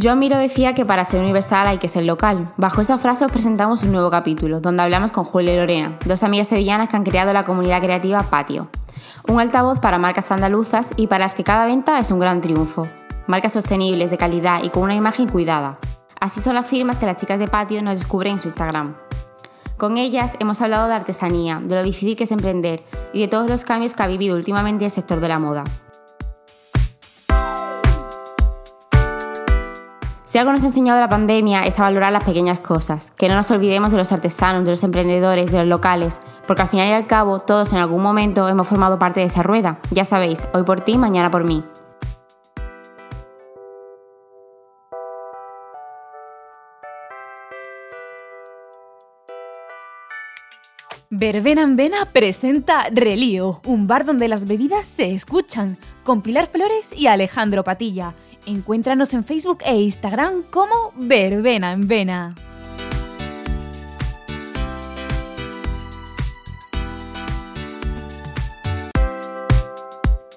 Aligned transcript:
John 0.00 0.18
Miro 0.18 0.36
decía 0.36 0.74
que 0.74 0.84
para 0.84 1.04
ser 1.04 1.20
universal 1.20 1.68
hay 1.68 1.78
que 1.78 1.86
ser 1.86 2.04
local. 2.04 2.52
Bajo 2.56 2.80
esa 2.80 2.98
frase 2.98 3.24
os 3.24 3.30
presentamos 3.30 3.84
un 3.84 3.92
nuevo 3.92 4.10
capítulo, 4.10 4.60
donde 4.60 4.82
hablamos 4.82 5.12
con 5.12 5.22
Julia 5.22 5.54
y 5.54 5.56
Lorena, 5.56 5.96
dos 6.04 6.24
amigas 6.24 6.48
sevillanas 6.48 6.88
que 6.88 6.96
han 6.96 7.04
creado 7.04 7.32
la 7.32 7.44
comunidad 7.44 7.80
creativa 7.80 8.24
Patio. 8.24 8.68
Un 9.28 9.38
altavoz 9.38 9.78
para 9.78 9.98
marcas 9.98 10.32
andaluzas 10.32 10.90
y 10.96 11.06
para 11.06 11.26
las 11.26 11.36
que 11.36 11.44
cada 11.44 11.64
venta 11.66 12.00
es 12.00 12.10
un 12.10 12.18
gran 12.18 12.40
triunfo. 12.40 12.88
Marcas 13.28 13.52
sostenibles, 13.52 14.10
de 14.10 14.16
calidad 14.16 14.64
y 14.64 14.70
con 14.70 14.82
una 14.82 14.96
imagen 14.96 15.28
cuidada. 15.28 15.78
Así 16.20 16.40
son 16.40 16.56
las 16.56 16.66
firmas 16.66 16.98
que 16.98 17.06
las 17.06 17.20
chicas 17.20 17.38
de 17.38 17.46
Patio 17.46 17.80
nos 17.80 18.00
descubren 18.00 18.32
en 18.32 18.38
su 18.40 18.48
Instagram. 18.48 18.96
Con 19.76 19.96
ellas 19.96 20.34
hemos 20.40 20.60
hablado 20.60 20.88
de 20.88 20.94
artesanía, 20.94 21.60
de 21.62 21.74
lo 21.76 21.84
difícil 21.84 22.16
que 22.16 22.24
es 22.24 22.32
emprender 22.32 22.82
y 23.12 23.20
de 23.20 23.28
todos 23.28 23.48
los 23.48 23.64
cambios 23.64 23.94
que 23.94 24.02
ha 24.02 24.08
vivido 24.08 24.36
últimamente 24.36 24.86
el 24.86 24.90
sector 24.90 25.20
de 25.20 25.28
la 25.28 25.38
moda. 25.38 25.62
Si 30.34 30.38
algo 30.38 30.50
nos 30.50 30.64
ha 30.64 30.66
enseñado 30.66 30.98
la 30.98 31.08
pandemia 31.08 31.64
es 31.64 31.78
a 31.78 31.84
valorar 31.84 32.12
las 32.12 32.24
pequeñas 32.24 32.58
cosas, 32.58 33.12
que 33.16 33.28
no 33.28 33.36
nos 33.36 33.48
olvidemos 33.52 33.92
de 33.92 33.98
los 33.98 34.10
artesanos, 34.10 34.64
de 34.64 34.72
los 34.72 34.82
emprendedores, 34.82 35.52
de 35.52 35.58
los 35.58 35.68
locales, 35.68 36.18
porque 36.48 36.62
al 36.62 36.68
final 36.68 36.88
y 36.88 36.92
al 36.92 37.06
cabo 37.06 37.38
todos 37.38 37.72
en 37.72 37.78
algún 37.78 38.02
momento 38.02 38.48
hemos 38.48 38.66
formado 38.66 38.98
parte 38.98 39.20
de 39.20 39.26
esa 39.26 39.44
rueda. 39.44 39.78
Ya 39.92 40.04
sabéis, 40.04 40.44
hoy 40.52 40.64
por 40.64 40.80
ti, 40.80 40.98
mañana 40.98 41.30
por 41.30 41.44
mí. 41.44 41.62
Verbena 51.10 51.62
en 51.62 51.76
Vena 51.76 52.06
presenta 52.12 52.88
Relío, 52.90 53.60
un 53.66 53.86
bar 53.86 54.04
donde 54.04 54.26
las 54.26 54.48
bebidas 54.48 54.88
se 54.88 55.12
escuchan, 55.12 55.78
con 56.02 56.22
Pilar 56.22 56.48
Flores 56.48 56.92
y 56.92 57.06
Alejandro 57.06 57.62
Patilla 57.62 58.14
Encuéntranos 58.46 59.14
en 59.14 59.24
Facebook 59.24 59.60
e 59.64 59.74
Instagram 59.74 60.42
como 60.50 60.92
Verbena 60.96 61.72
en 61.72 61.88
Vena. 61.88 62.34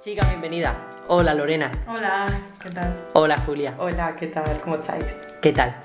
Chica, 0.01 0.25
bienvenida. 0.29 0.73
Hola 1.09 1.33
Lorena. 1.33 1.69
Hola, 1.85 2.27
¿qué 2.63 2.69
tal? 2.69 2.95
Hola 3.11 3.37
Julia. 3.39 3.75
Hola, 3.77 4.15
¿qué 4.15 4.27
tal? 4.27 4.61
¿Cómo 4.63 4.77
estáis? 4.77 5.03
¿Qué 5.41 5.51
tal? 5.51 5.75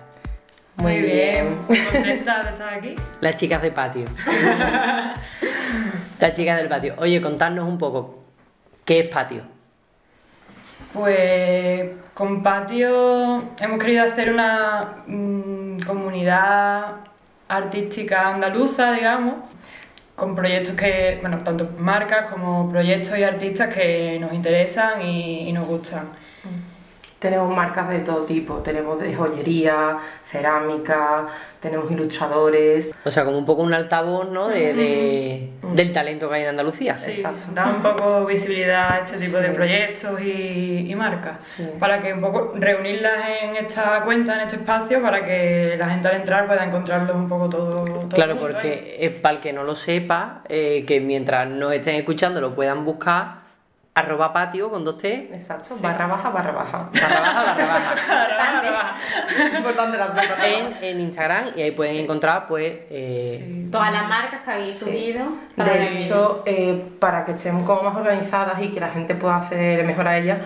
Muy 0.76 1.02
bien. 1.02 1.56
¿Contenta 1.66 2.44
de 2.44 2.50
estar 2.50 2.74
aquí? 2.74 2.94
Las 3.20 3.34
chicas 3.34 3.60
de 3.62 3.72
patio. 3.72 4.04
Las 6.20 6.36
chicas 6.36 6.56
del 6.56 6.68
patio. 6.68 6.94
Oye, 6.98 7.20
contadnos 7.20 7.66
un 7.66 7.78
poco, 7.78 8.22
¿qué 8.84 9.00
es 9.00 9.08
patio? 9.08 9.42
Pues 10.92 11.90
con 12.12 12.42
Patio 12.42 13.44
hemos 13.58 13.78
querido 13.78 14.04
hacer 14.04 14.32
una 14.32 14.96
mm, 15.06 15.78
comunidad 15.86 16.96
artística 17.48 18.28
andaluza, 18.28 18.92
digamos, 18.92 19.36
con 20.14 20.34
proyectos 20.34 20.74
que, 20.74 21.18
bueno, 21.22 21.38
tanto 21.38 21.70
marcas 21.78 22.28
como 22.28 22.70
proyectos 22.70 23.18
y 23.18 23.22
artistas 23.24 23.74
que 23.74 24.18
nos 24.20 24.32
interesan 24.34 25.00
y 25.02 25.50
nos 25.52 25.66
gustan. 25.66 26.10
Tenemos 27.22 27.54
marcas 27.54 27.88
de 27.88 28.00
todo 28.00 28.24
tipo, 28.24 28.56
tenemos 28.56 29.00
de 29.00 29.14
joyería, 29.14 29.96
cerámica, 30.28 31.28
tenemos 31.60 31.88
ilustradores. 31.88 32.92
O 33.04 33.12
sea, 33.12 33.24
como 33.24 33.38
un 33.38 33.46
poco 33.46 33.62
un 33.62 33.72
altavoz, 33.72 34.28
¿no? 34.28 34.48
De, 34.48 35.48
del 35.72 35.92
talento 35.92 36.28
que 36.28 36.34
hay 36.34 36.42
en 36.42 36.48
Andalucía. 36.48 36.96
Sí, 36.96 37.12
Exacto. 37.12 37.44
Da 37.54 37.68
un 37.68 37.80
poco 37.80 38.26
visibilidad 38.26 38.94
a 38.94 38.98
este 38.98 39.24
tipo 39.24 39.36
de 39.36 39.50
proyectos 39.50 40.20
y, 40.20 40.92
marcas. 40.96 41.62
Para 41.78 42.00
que 42.00 42.12
un 42.12 42.20
poco 42.20 42.54
reunirlas 42.56 43.40
en 43.40 43.54
esta 43.54 44.02
cuenta, 44.02 44.34
en 44.34 44.40
este 44.40 44.56
espacio, 44.56 45.00
para 45.00 45.24
que 45.24 45.76
la 45.78 45.90
gente 45.90 46.08
al 46.08 46.16
entrar 46.16 46.48
pueda 46.48 46.64
encontrarlos 46.64 47.14
un 47.14 47.28
poco 47.28 47.48
todo. 47.48 48.08
claro, 48.08 48.36
porque 48.40 48.96
es 48.98 49.12
para 49.12 49.36
el 49.36 49.40
que 49.40 49.52
no 49.52 49.62
lo 49.62 49.76
sepa, 49.76 50.42
eh, 50.48 50.84
que 50.88 51.00
mientras 51.00 51.46
nos 51.46 51.72
estén 51.72 51.94
escuchando 51.94 52.40
lo 52.40 52.52
puedan 52.52 52.84
buscar 52.84 53.41
arroba 53.94 54.32
patio 54.32 54.70
con 54.70 54.84
dos 54.84 54.96
T. 54.96 55.30
Exacto, 55.32 55.76
barra 55.80 56.06
baja, 56.06 56.30
barra 56.30 56.52
baja. 56.52 56.90
Barra 56.92 57.20
baja, 57.20 57.44
barra 57.44 58.70
baja. 58.70 59.56
Importante 59.58 59.98
las 59.98 60.10
en, 60.44 60.84
en 60.84 61.00
Instagram 61.00 61.48
y 61.56 61.62
ahí 61.62 61.70
pueden 61.72 61.98
encontrar 61.98 62.46
pues 62.46 62.72
eh... 62.90 63.68
todas 63.70 63.92
las 63.92 64.08
marcas 64.08 64.40
que 64.42 64.50
habéis 64.50 64.78
subido. 64.78 65.26
De 65.56 65.94
hecho, 65.94 66.42
eh, 66.46 66.92
para 66.98 67.24
que 67.24 67.32
estén 67.32 67.64
como 67.64 67.82
más 67.82 67.96
organizadas 67.96 68.62
y 68.62 68.68
que 68.68 68.80
la 68.80 68.90
gente 68.90 69.14
pueda 69.14 69.36
hacer 69.36 69.84
mejor 69.84 70.08
a 70.08 70.16
ellas, 70.16 70.38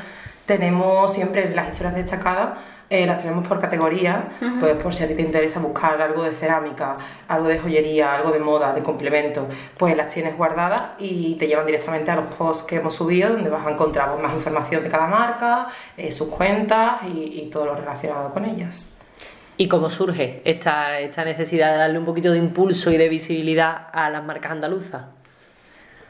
tenemos 0.45 1.13
siempre 1.13 1.55
las 1.55 1.71
historias 1.71 1.95
destacadas 1.95 2.59
eh, 2.89 3.05
las 3.05 3.21
tenemos 3.21 3.47
por 3.49 3.59
categoría, 3.59 4.29
pues 4.61 4.77
por 4.77 4.95
si 4.95 5.03
a 5.03 5.09
ti 5.09 5.15
te 5.15 5.23
interesa 5.23 5.59
buscar 5.59 6.01
algo 6.01 6.23
de 6.23 6.31
cerámica, 6.31 6.97
algo 7.27 7.49
de 7.49 7.59
joyería, 7.59 8.15
algo 8.15 8.31
de 8.31 8.39
moda, 8.39 8.73
de 8.73 8.83
complemento, 8.83 9.49
pues 9.77 9.97
las 9.97 10.13
tienes 10.13 10.37
guardadas 10.37 10.91
y 10.99 11.35
te 11.35 11.49
llevan 11.49 11.67
directamente 11.67 12.13
a 12.13 12.17
los 12.17 12.27
posts 12.27 12.65
que 12.65 12.77
hemos 12.77 12.95
subido, 12.95 13.31
donde 13.31 13.51
vas 13.51 13.67
a 13.67 13.73
encontrar 13.73 14.13
pues, 14.13 14.23
más 14.23 14.35
información 14.35 14.85
de 14.85 14.89
cada 14.89 15.09
marca, 15.09 15.67
eh, 15.97 16.13
sus 16.13 16.29
cuentas 16.29 17.03
y, 17.05 17.49
todo 17.51 17.67
lo 17.67 17.75
relacionado 17.75 18.31
con 18.31 18.45
ellas. 18.45 18.95
¿Y 19.57 19.69
cómo 19.69 19.89
surge 19.89 20.43
esta, 20.45 20.99
esta 21.01 21.25
necesidad 21.25 21.73
de 21.73 21.79
darle 21.79 21.99
un 21.99 22.05
poquito 22.05 22.33
de 22.33 22.39
impulso 22.39 22.91
y 22.91 22.97
de 22.97 23.09
visibilidad 23.09 23.89
a 23.93 24.11
las 24.11 24.23
marcas 24.25 24.53
andaluzas? 24.53 25.03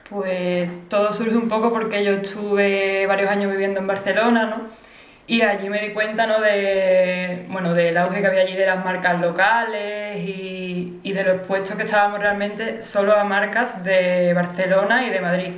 Pues 0.09 0.71
todo 0.89 1.13
surge 1.13 1.37
un 1.37 1.49
poco 1.49 1.71
porque 1.71 2.05
yo 2.05 2.13
estuve 2.13 3.07
varios 3.07 3.31
años 3.31 3.51
viviendo 3.51 3.81
en 3.81 3.87
Barcelona, 3.87 4.47
¿no? 4.47 4.86
Y 5.29 5.43
allí 5.43 5.69
me 5.69 5.81
di 5.81 5.93
cuenta 5.93 6.27
¿no? 6.27 6.41
de, 6.41 7.47
bueno, 7.49 7.75
del 7.75 7.97
auge 7.99 8.21
que 8.21 8.27
había 8.27 8.43
allí 8.43 8.55
de 8.55 8.67
las 8.67 8.85
marcas 8.85 9.21
locales 9.21 10.19
y, 10.21 11.01
y 11.03 11.13
de 11.13 11.25
lo 11.25 11.33
expuestos 11.33 11.77
que 11.77 11.83
estábamos 11.83 12.21
realmente 12.21 12.81
solo 12.81 13.15
a 13.17 13.25
marcas 13.25 13.83
de 13.83 14.33
Barcelona 14.35 15.05
y 15.05 15.11
de 15.11 15.21
Madrid. 15.21 15.53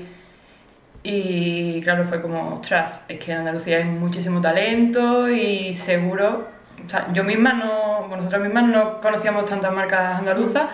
Y 1.02 1.80
claro, 1.82 2.04
fue 2.04 2.20
como, 2.20 2.54
ostras, 2.54 3.02
es 3.08 3.18
que 3.18 3.32
en 3.32 3.38
Andalucía 3.38 3.78
hay 3.78 3.84
muchísimo 3.84 4.40
talento 4.40 5.28
y 5.28 5.72
seguro, 5.74 6.48
o 6.84 6.88
sea, 6.88 7.08
yo 7.12 7.24
misma 7.24 7.52
no, 7.52 8.08
nosotras 8.08 8.42
mismas 8.42 8.64
no 8.64 9.00
conocíamos 9.00 9.44
tantas 9.44 9.72
marcas 9.72 10.18
andaluzas, 10.18 10.70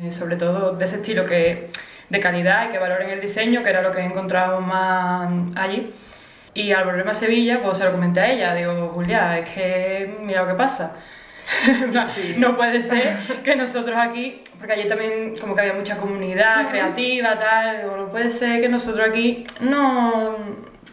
eh, 0.00 0.10
sobre 0.10 0.36
todo 0.36 0.72
de 0.72 0.84
ese 0.84 0.96
estilo 0.96 1.26
que, 1.26 1.70
de 2.08 2.20
calidad 2.20 2.68
y 2.68 2.72
que 2.72 2.78
valoren 2.78 3.10
el 3.10 3.20
diseño, 3.20 3.62
que 3.62 3.70
era 3.70 3.82
lo 3.82 3.90
que 3.90 4.00
encontrábamos 4.00 4.66
más 4.66 5.56
allí. 5.56 5.92
Y 6.56 6.72
al 6.72 6.84
volverme 6.86 7.10
a 7.10 7.14
Sevilla, 7.14 7.60
pues 7.62 7.76
se 7.76 7.84
lo 7.84 7.92
comenté 7.92 8.20
a 8.20 8.32
ella, 8.32 8.54
digo, 8.54 8.88
Julia, 8.94 9.38
es 9.38 9.50
que 9.50 10.16
mira 10.22 10.40
lo 10.40 10.48
que 10.48 10.54
pasa. 10.54 10.92
no 12.38 12.56
puede 12.56 12.80
ser 12.80 13.18
que 13.44 13.54
nosotros 13.54 13.94
aquí, 13.94 14.42
porque 14.56 14.72
allí 14.72 14.88
también 14.88 15.36
como 15.38 15.54
que 15.54 15.60
había 15.60 15.74
mucha 15.74 15.98
comunidad 15.98 16.66
creativa, 16.66 17.38
tal, 17.38 17.82
digo, 17.82 17.96
no 17.98 18.08
puede 18.08 18.30
ser 18.30 18.62
que 18.62 18.70
nosotros 18.70 19.06
aquí 19.06 19.44
no, 19.60 20.38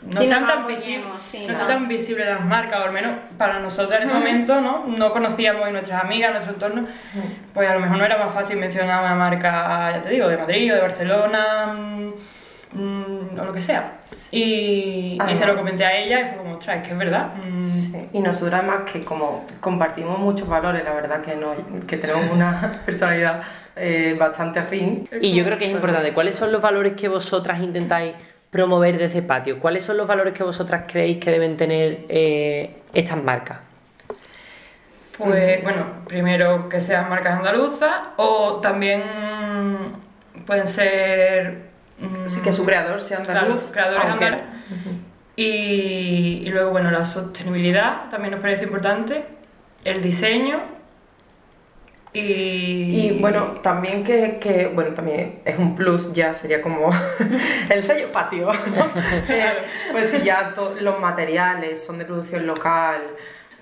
no 0.06 0.22
sean 0.22 0.46
tan 0.46 0.68
visibles, 0.68 1.07
no, 1.47 1.56
sean 1.56 1.68
tan 1.68 1.88
visibles 1.88 2.28
las 2.28 2.44
marcas, 2.44 2.81
o 2.81 2.84
al 2.84 2.91
menos 2.91 3.13
para 3.38 3.59
nosotros 3.59 3.95
en 4.01 4.03
ese 4.03 4.13
momento, 4.13 4.59
¿no? 4.59 4.84
No 4.85 5.13
conocíamos 5.13 5.69
y 5.69 5.72
nuestras 5.72 6.03
amigas, 6.03 6.34
nuestro 6.34 6.56
entorno, 6.56 6.88
pues 7.53 7.69
a 7.69 7.74
lo 7.74 7.80
mejor 7.80 8.00
no 8.00 8.03
era 8.03 8.18
más 8.18 8.34
fácil 8.34 8.57
mencionar 8.57 9.01
una 9.01 9.16
marca, 9.16 9.94
ya 9.94 10.01
te 10.01 10.09
digo, 10.09 10.28
de 10.28 10.35
Madrid 10.35 10.74
o 10.74 10.75
de 10.75 10.81
Barcelona 10.81 11.74
Mm, 12.74 13.12
o 13.39 13.45
lo 13.45 13.53
que 13.53 13.61
sea. 13.61 13.99
Y, 14.31 15.17
y, 15.29 15.35
se 15.35 15.45
lo 15.45 15.55
comenté 15.55 15.85
a 15.85 15.97
ella 15.97 16.19
y 16.19 16.23
fue 16.29 16.38
como, 16.38 16.55
ostras, 16.55 16.77
es 16.77 16.88
que 16.88 16.91
es 16.94 16.97
verdad. 16.97 17.33
Mm. 17.35 17.66
Y 18.13 18.19
nosotros 18.19 18.53
además 18.53 18.91
que 18.91 19.03
como 19.03 19.45
compartimos 19.59 20.19
muchos 20.19 20.47
valores, 20.47 20.83
la 20.83 20.94
verdad 20.94 21.21
que, 21.21 21.35
no, 21.35 21.53
que 21.88 21.97
tenemos 21.97 22.29
una 22.31 22.71
personalidad 22.85 23.44
eh, 23.75 24.16
bastante 24.19 24.59
afín. 24.59 25.07
Y 25.19 25.33
yo 25.33 25.44
creo 25.45 25.57
que 25.57 25.66
es 25.66 25.71
importante, 25.71 26.13
¿cuáles 26.13 26.35
son 26.35 26.51
los 26.51 26.61
valores 26.61 26.94
que 26.94 27.07
vosotras 27.07 27.61
intentáis 27.61 28.13
promover 28.50 28.97
desde 28.97 29.21
Patio? 29.21 29.59
¿Cuáles 29.59 29.83
son 29.83 29.97
los 29.97 30.07
valores 30.07 30.33
que 30.33 30.44
vosotras 30.44 30.83
creéis 30.88 31.18
que 31.18 31.31
deben 31.31 31.57
tener 31.57 32.06
eh, 32.09 32.77
estas 32.94 33.21
marcas? 33.24 33.59
Pues 35.18 35.62
bueno, 35.63 35.85
primero 36.07 36.69
que 36.69 36.81
sean 36.81 37.09
marcas 37.09 37.38
andaluzas 37.38 37.94
o 38.18 38.59
también 38.62 39.03
pueden 40.45 40.68
ser 40.68 41.72
Sí, 42.25 42.42
que 42.42 42.54
su 42.54 42.66
creador 42.66 43.00
sea 43.01 43.19
andaluz. 43.19 43.62
Claro, 43.72 44.18
creador 44.18 44.40
y, 45.36 46.44
y, 46.45 46.50
luego, 46.50 46.72
bueno, 46.72 46.92
la 46.92 47.06
sostenibilidad 47.06 48.10
también 48.10 48.31
nos 48.34 48.42
parece 48.42 48.66
importante, 48.66 49.25
el 49.84 50.04
diseño 50.04 50.62
y... 52.13 52.19
y 52.19 53.18
bueno, 53.19 53.56
también 53.63 54.04
que, 54.04 54.38
que, 54.40 54.68
bueno, 54.68 54.94
también 54.94 55.40
es 55.44 55.57
un 55.57 55.75
plus, 55.75 56.13
ya 56.13 56.34
sería 56.34 56.62
como 56.62 56.92
el 57.69 57.84
sello 57.84 58.12
patio, 58.12 58.51
pues 59.92 60.12
si 60.12 60.22
ya 60.22 60.54
los 60.80 61.00
materiales 61.00 61.84
son 61.84 61.98
de 61.98 62.06
producción 62.06 62.45
local, 62.45 63.01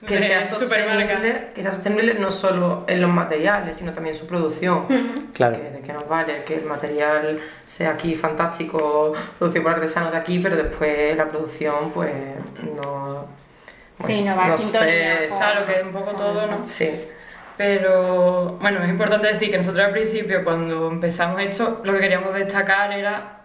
que 0.05 0.19
sea, 0.19 0.41
sostenible, 0.43 1.51
que 1.53 1.61
sea 1.61 1.71
sostenible 1.71 2.13
no 2.15 2.31
solo 2.31 2.85
en 2.87 3.01
los 3.01 3.09
materiales, 3.09 3.77
sino 3.77 3.93
también 3.93 4.15
su 4.15 4.27
producción. 4.27 4.85
Claro. 5.33 5.57
Que, 5.57 5.69
de 5.69 5.81
que 5.81 5.93
nos 5.93 6.07
vale, 6.07 6.43
que 6.45 6.55
el 6.55 6.65
material 6.65 7.39
sea 7.67 7.91
aquí 7.91 8.15
fantástico, 8.15 9.13
producido 9.37 9.63
por 9.63 9.73
artesanos 9.73 10.11
de 10.11 10.17
aquí, 10.17 10.39
pero 10.39 10.55
después 10.55 11.15
la 11.15 11.29
producción, 11.29 11.91
pues 11.91 12.11
no. 12.75 13.25
Sí, 14.05 14.23
no 14.23 14.35
va 14.35 14.47
no 14.47 14.57
sintonía 14.57 15.19
sé, 15.19 15.27
Claro, 15.27 15.65
que 15.65 15.71
es 15.73 15.83
un 15.83 15.91
poco 15.91 16.11
todo, 16.11 16.47
¿no? 16.47 16.65
Sí. 16.65 16.89
Pero 17.57 18.57
bueno, 18.59 18.83
es 18.83 18.89
importante 18.89 19.27
decir 19.27 19.51
que 19.51 19.57
nosotros 19.57 19.85
al 19.85 19.91
principio, 19.91 20.43
cuando 20.43 20.87
empezamos 20.87 21.39
esto, 21.41 21.81
lo 21.83 21.93
que 21.93 21.99
queríamos 21.99 22.33
destacar 22.33 22.91
era 22.91 23.41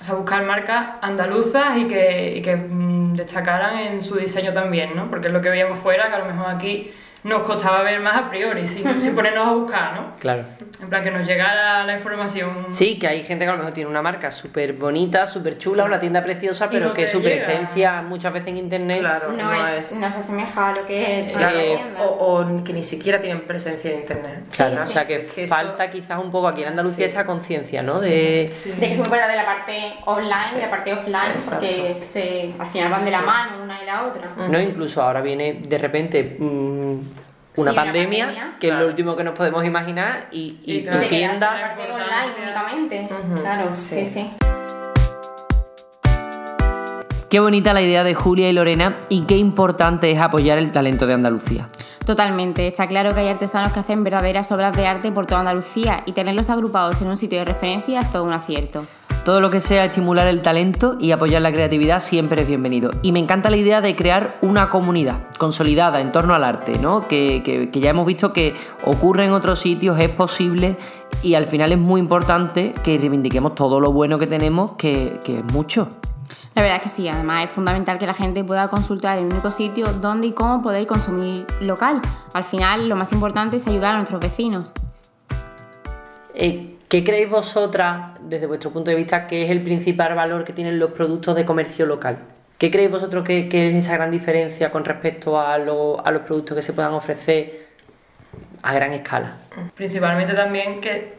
o 0.00 0.04
sea, 0.04 0.14
buscar 0.14 0.44
marcas 0.44 0.90
andaluzas 1.02 1.76
y 1.76 1.86
que, 1.86 2.36
y 2.36 2.42
que 2.42 2.56
mm, 2.56 2.89
destacaran 3.14 3.78
en 3.78 4.02
su 4.02 4.16
diseño 4.16 4.52
también, 4.52 4.94
¿no? 4.96 5.08
Porque 5.10 5.28
es 5.28 5.32
lo 5.32 5.40
que 5.40 5.50
veíamos 5.50 5.78
fuera, 5.78 6.08
que 6.08 6.14
a 6.14 6.18
lo 6.18 6.26
mejor 6.26 6.46
aquí 6.50 6.92
nos 7.24 7.42
costaba 7.42 7.82
ver 7.82 8.00
más 8.00 8.16
a 8.16 8.30
priori, 8.30 8.66
sin, 8.66 9.00
sin 9.00 9.14
ponernos 9.14 9.46
a 9.46 9.52
buscar, 9.52 9.94
¿no? 9.94 10.16
Claro. 10.18 10.44
En 10.80 10.88
plan, 10.88 11.02
que 11.02 11.10
nos 11.10 11.26
llegara 11.26 11.84
la 11.84 11.94
información. 11.96 12.66
Sí, 12.70 12.98
que 12.98 13.06
hay 13.06 13.22
gente 13.22 13.44
que 13.44 13.48
a 13.50 13.52
lo 13.52 13.58
mejor 13.58 13.74
tiene 13.74 13.90
una 13.90 14.00
marca 14.00 14.30
súper 14.30 14.72
bonita, 14.72 15.26
súper 15.26 15.58
chula, 15.58 15.84
una 15.84 16.00
tienda 16.00 16.22
preciosa, 16.22 16.70
pero 16.70 16.88
no 16.88 16.94
que 16.94 17.06
su 17.06 17.20
llega. 17.20 17.34
presencia 17.44 18.02
muchas 18.02 18.32
veces 18.32 18.48
en 18.48 18.56
internet 18.56 19.00
Claro, 19.00 19.32
no, 19.32 19.52
es, 19.52 19.92
no 19.92 20.10
se 20.10 20.18
asemeja 20.18 20.68
a 20.70 20.74
lo 20.74 20.86
que 20.86 21.20
es 21.20 21.32
Claro, 21.32 21.56
la 21.58 21.62
o, 21.62 21.76
tienda. 21.76 22.00
o 22.02 22.64
que 22.64 22.72
ni 22.72 22.82
siquiera 22.82 23.20
tienen 23.20 23.42
presencia 23.46 23.90
en 23.92 24.00
internet. 24.00 24.44
Claro, 24.56 24.76
Sí, 24.78 24.82
o 24.82 24.86
sí. 24.86 24.92
sea 24.94 25.06
que, 25.06 25.16
Es 25.16 25.28
que 25.32 25.44
eso- 25.44 25.54
falta 25.54 25.90
quizás 25.90 26.18
un 26.18 26.30
poco 26.30 26.48
aquí 26.48 26.62
en 26.62 26.68
Andalucía 26.68 27.06
Sí. 27.06 27.12
esa 27.12 27.26
conciencia, 27.26 27.82
¿no? 27.82 28.00
De 28.00 28.48
Sí. 28.50 28.70
De 28.70 28.76
que 28.78 28.92
es 28.92 28.98
muy 28.98 29.04
importante 29.06 29.36
la 29.36 29.44
parte 29.44 29.94
online 30.06 30.34
y 30.56 30.60
la 30.60 30.70
parte 30.70 30.92
offline, 30.94 31.32
Exacto. 31.34 31.66
porque 31.66 32.00
se, 32.10 32.54
al 32.58 32.66
final 32.68 32.90
van 32.90 33.04
de 33.04 33.10
la 33.10 33.20
mano 33.20 33.62
una 33.62 33.82
y 33.82 33.86
la 33.86 34.04
otra. 34.04 34.30
no 34.48 34.58
incluso 34.60 35.02
ahora 35.02 35.20
viene 35.20 35.60
de 35.66 35.78
repente 35.78 36.36
mm, 36.38 37.00
una 37.56 37.70
Sí, 37.72 37.76
una 37.76 37.84
pandemia, 37.84 38.26
pandemia. 38.26 38.56
que 38.60 38.68
es 38.68 38.74
lo 38.74 38.86
último 38.86 39.16
que 39.16 39.24
nos 39.24 39.34
podemos 39.34 39.64
imaginar 39.64 40.28
y, 40.30 40.58
y 40.64 40.72
Y 40.72 40.78
tu 40.80 40.84
claro. 40.90 41.00
Que 41.00 41.08
tienda 41.08 41.74
Importancia. 41.78 42.04
online 42.04 42.42
únicamente. 42.44 43.08
Claro, 43.42 43.74
sí, 43.74 44.06
sí. 44.06 44.06
sí. 44.06 44.30
Qué 47.28 47.38
bonita 47.38 47.72
la 47.72 47.80
idea 47.80 48.02
de 48.02 48.12
Julia 48.14 48.48
y 48.50 48.52
Lorena 48.52 48.96
y 49.08 49.20
qué 49.22 49.36
importante 49.36 50.10
es 50.10 50.18
apoyar 50.18 50.58
el 50.58 50.72
talento 50.72 51.06
de 51.06 51.14
Andalucía. 51.14 51.68
Totalmente, 52.04 52.66
está 52.66 52.88
claro 52.88 53.14
que 53.14 53.20
hay 53.20 53.28
artesanos 53.28 53.72
que 53.72 53.78
hacen 53.78 54.02
verdaderas 54.02 54.50
obras 54.50 54.76
de 54.76 54.86
arte 54.88 55.12
por 55.12 55.26
toda 55.26 55.40
Andalucía 55.40 56.02
y 56.06 56.12
tenerlos 56.12 56.50
agrupados 56.50 57.00
en 57.02 57.08
un 57.08 57.16
sitio 57.16 57.38
de 57.38 57.44
referencia 57.44 58.00
es 58.00 58.10
todo 58.10 58.24
un 58.24 58.32
acierto. 58.32 58.84
Todo 59.24 59.40
lo 59.42 59.50
que 59.50 59.60
sea 59.60 59.84
estimular 59.84 60.26
el 60.26 60.40
talento 60.40 60.96
y 60.98 61.12
apoyar 61.12 61.42
la 61.42 61.52
creatividad 61.52 62.00
siempre 62.00 62.40
es 62.42 62.48
bienvenido. 62.48 62.90
Y 63.02 63.12
me 63.12 63.18
encanta 63.18 63.50
la 63.50 63.58
idea 63.58 63.80
de 63.82 63.94
crear 63.94 64.38
una 64.40 64.70
comunidad 64.70 65.18
consolidada 65.38 66.00
en 66.00 66.10
torno 66.10 66.34
al 66.34 66.42
arte, 66.42 66.78
¿no? 66.80 67.06
Que, 67.06 67.42
que- 67.44 67.70
que 67.70 67.80
ya 67.80 67.90
hemos 67.90 68.06
visto 68.06 68.32
que 68.32 68.54
ocurre 68.84 69.26
en 69.26 69.32
otros 69.32 69.60
sitios, 69.60 69.98
es 69.98 70.08
posible 70.08 70.76
y 71.22 71.34
al 71.34 71.46
final 71.46 71.70
es 71.72 71.78
muy 71.78 72.00
importante 72.00 72.72
que 72.82 72.96
reivindiquemos 72.96 73.54
todo 73.54 73.78
lo 73.78 73.92
bueno 73.92 74.18
que 74.18 74.26
tenemos, 74.26 74.72
que, 74.72 75.20
que 75.22 75.38
es 75.40 75.44
mucho. 75.52 75.88
La 76.54 76.62
verdad 76.62 76.78
es 76.78 76.82
que 76.84 76.88
sí, 76.88 77.06
además 77.06 77.44
es 77.44 77.50
fundamental 77.50 77.98
que 77.98 78.06
la 78.06 78.14
gente 78.14 78.42
pueda 78.42 78.68
consultar 78.68 79.18
el 79.18 79.26
único 79.26 79.50
sitio 79.50 79.86
dónde 80.00 80.28
y 80.28 80.32
cómo 80.32 80.62
poder 80.62 80.86
consumir 80.86 81.46
local. 81.60 82.00
Al 82.32 82.44
final 82.44 82.88
lo 82.88 82.96
más 82.96 83.12
importante 83.12 83.58
es 83.58 83.66
ayudar 83.68 83.94
a 83.94 83.98
nuestros 83.98 84.20
vecinos. 84.20 84.72
Eh, 86.34 86.78
¿Qué 86.90 87.04
creéis 87.04 87.30
vosotras, 87.30 88.18
desde 88.20 88.46
vuestro 88.46 88.72
punto 88.72 88.90
de 88.90 88.96
vista, 88.96 89.28
que 89.28 89.44
es 89.44 89.50
el 89.52 89.62
principal 89.62 90.16
valor 90.16 90.42
que 90.42 90.52
tienen 90.52 90.80
los 90.80 90.90
productos 90.90 91.36
de 91.36 91.44
comercio 91.44 91.86
local? 91.86 92.18
¿Qué 92.58 92.68
creéis 92.68 92.90
vosotros 92.90 93.22
que, 93.22 93.48
que 93.48 93.68
es 93.70 93.76
esa 93.76 93.94
gran 93.94 94.10
diferencia 94.10 94.72
con 94.72 94.84
respecto 94.84 95.40
a, 95.40 95.56
lo- 95.56 96.04
a 96.04 96.10
los 96.10 96.22
productos 96.22 96.56
que 96.56 96.62
se 96.62 96.72
puedan 96.72 96.92
ofrecer 96.92 97.68
a 98.62 98.74
gran 98.74 98.92
escala? 98.92 99.36
Principalmente 99.76 100.34
también 100.34 100.80
que 100.80 101.14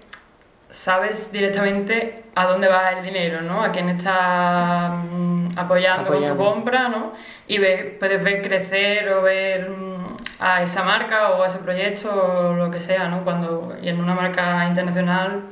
sabes 0.70 1.32
directamente 1.32 2.24
a 2.36 2.46
dónde 2.48 2.68
va 2.68 2.92
el 2.92 3.06
dinero, 3.06 3.42
¿no? 3.42 3.64
A 3.64 3.72
quién 3.72 3.88
está 3.88 4.90
mm, 5.10 5.58
apoyando, 5.58 6.10
con 6.10 6.28
tu 6.28 6.36
compra, 6.36 6.90
¿no? 6.90 7.14
Y 7.48 7.60
puedes 7.98 8.22
ver 8.22 8.42
crecer 8.42 9.08
o 9.14 9.22
ver 9.22 9.70
mm, 9.70 10.18
a 10.42 10.64
esa 10.64 10.84
marca 10.84 11.30
o 11.32 11.44
a 11.44 11.48
ese 11.48 11.60
proyecto 11.60 12.10
o 12.14 12.54
lo 12.56 12.70
que 12.70 12.82
sea, 12.82 13.08
¿no? 13.08 13.24
Cuando 13.24 13.74
y 13.82 13.88
en 13.88 14.02
una 14.02 14.14
marca 14.16 14.66
internacional 14.68 15.44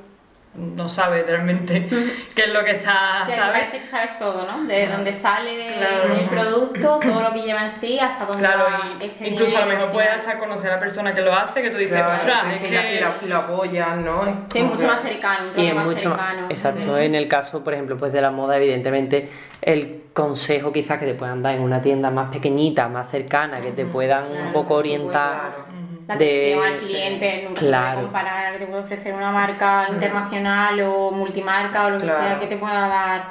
no 0.59 0.89
sabes 0.89 1.25
realmente 1.25 1.88
qué 2.35 2.44
es 2.44 2.53
lo 2.53 2.63
que 2.63 2.71
está, 2.71 3.23
Sí, 3.25 3.31
¿sabes? 3.33 3.51
parece 3.51 3.79
que 3.79 3.88
sabes 3.88 4.17
todo, 4.19 4.45
¿no? 4.45 4.65
De 4.65 4.88
dónde 4.88 5.11
sale 5.11 5.67
Claro. 5.77 6.13
el 6.15 6.27
producto, 6.29 7.00
todo 7.01 7.21
lo 7.21 7.33
que 7.33 7.41
lleva 7.41 7.63
en 7.63 7.71
sí, 7.71 7.97
hasta 8.00 8.25
dónde 8.25 8.41
Claro, 8.41 8.63
va 8.65 8.91
y 9.01 9.06
ese 9.06 9.27
incluso 9.29 9.57
a 9.57 9.61
lo 9.61 9.65
mejor 9.67 9.91
puedes 9.91 10.09
hasta 10.11 10.38
conocer 10.38 10.71
a 10.71 10.75
la 10.75 10.79
persona 10.79 11.13
que 11.13 11.21
lo 11.21 11.33
hace, 11.33 11.61
que 11.61 11.69
tú 11.69 11.77
dices, 11.77 11.95
Claro, 11.97 12.17
ostras, 12.17 12.45
es 12.56 12.61
que 12.69 13.01
la- 13.01 13.15
lo 13.27 13.38
apoyan, 13.38 14.03
¿no? 14.06 14.25
Es 14.25 14.33
Sí, 14.51 14.61
mucho 14.61 14.79
que- 14.79 14.88
más 14.88 15.01
cercano, 15.01 15.41
Sí, 15.44 15.67
es 15.67 15.75
más 15.75 15.85
mucho 15.85 16.09
más. 16.09 16.19
cercano. 16.19 16.47
Exacto. 16.50 16.97
En 16.97 17.15
el 17.15 17.27
caso, 17.27 17.63
por 17.63 17.73
ejemplo, 17.73 17.97
pues 17.97 18.12
de 18.12 18.21
la 18.21 18.31
moda, 18.31 18.57
evidentemente, 18.57 19.29
el 19.62 20.03
consejo 20.13 20.71
quizás 20.73 20.97
que 21.00 21.05
te 21.05 21.13
puedan 21.13 21.41
dar 21.41 21.53
en 21.55 21.62
una 21.62 21.81
tienda 21.81 22.09
más 22.12 22.29
pequeñita, 22.31 22.88
más 22.89 23.09
cercana, 23.09 23.62
que 23.62 23.71
te 23.71 23.85
puedan 23.85 24.25
un 24.31 24.51
poco 24.51 24.73
orientar. 24.75 25.69
La 26.09 26.15
de- 26.15 26.56
atención 26.56 26.65
al 26.65 26.88
cliente, 26.88 27.44
nunca 27.47 27.61
se 27.61 27.67
Claro. 27.67 27.91
puede 27.94 28.03
comparar 28.07 28.53
que 28.53 28.59
te 28.59 28.65
puede 28.65 28.81
ofrecer 28.81 29.13
una 29.13 29.31
marca 29.31 29.88
internacional 29.89 30.81
o 30.81 31.11
multimarca 31.11 31.85
o 31.85 31.89
lo 31.91 31.97
que 32.00 32.06
Claro. 32.06 32.19
sea 32.23 32.39
que 32.39 32.47
te 32.47 32.57
pueda 32.57 32.88
dar 32.88 33.23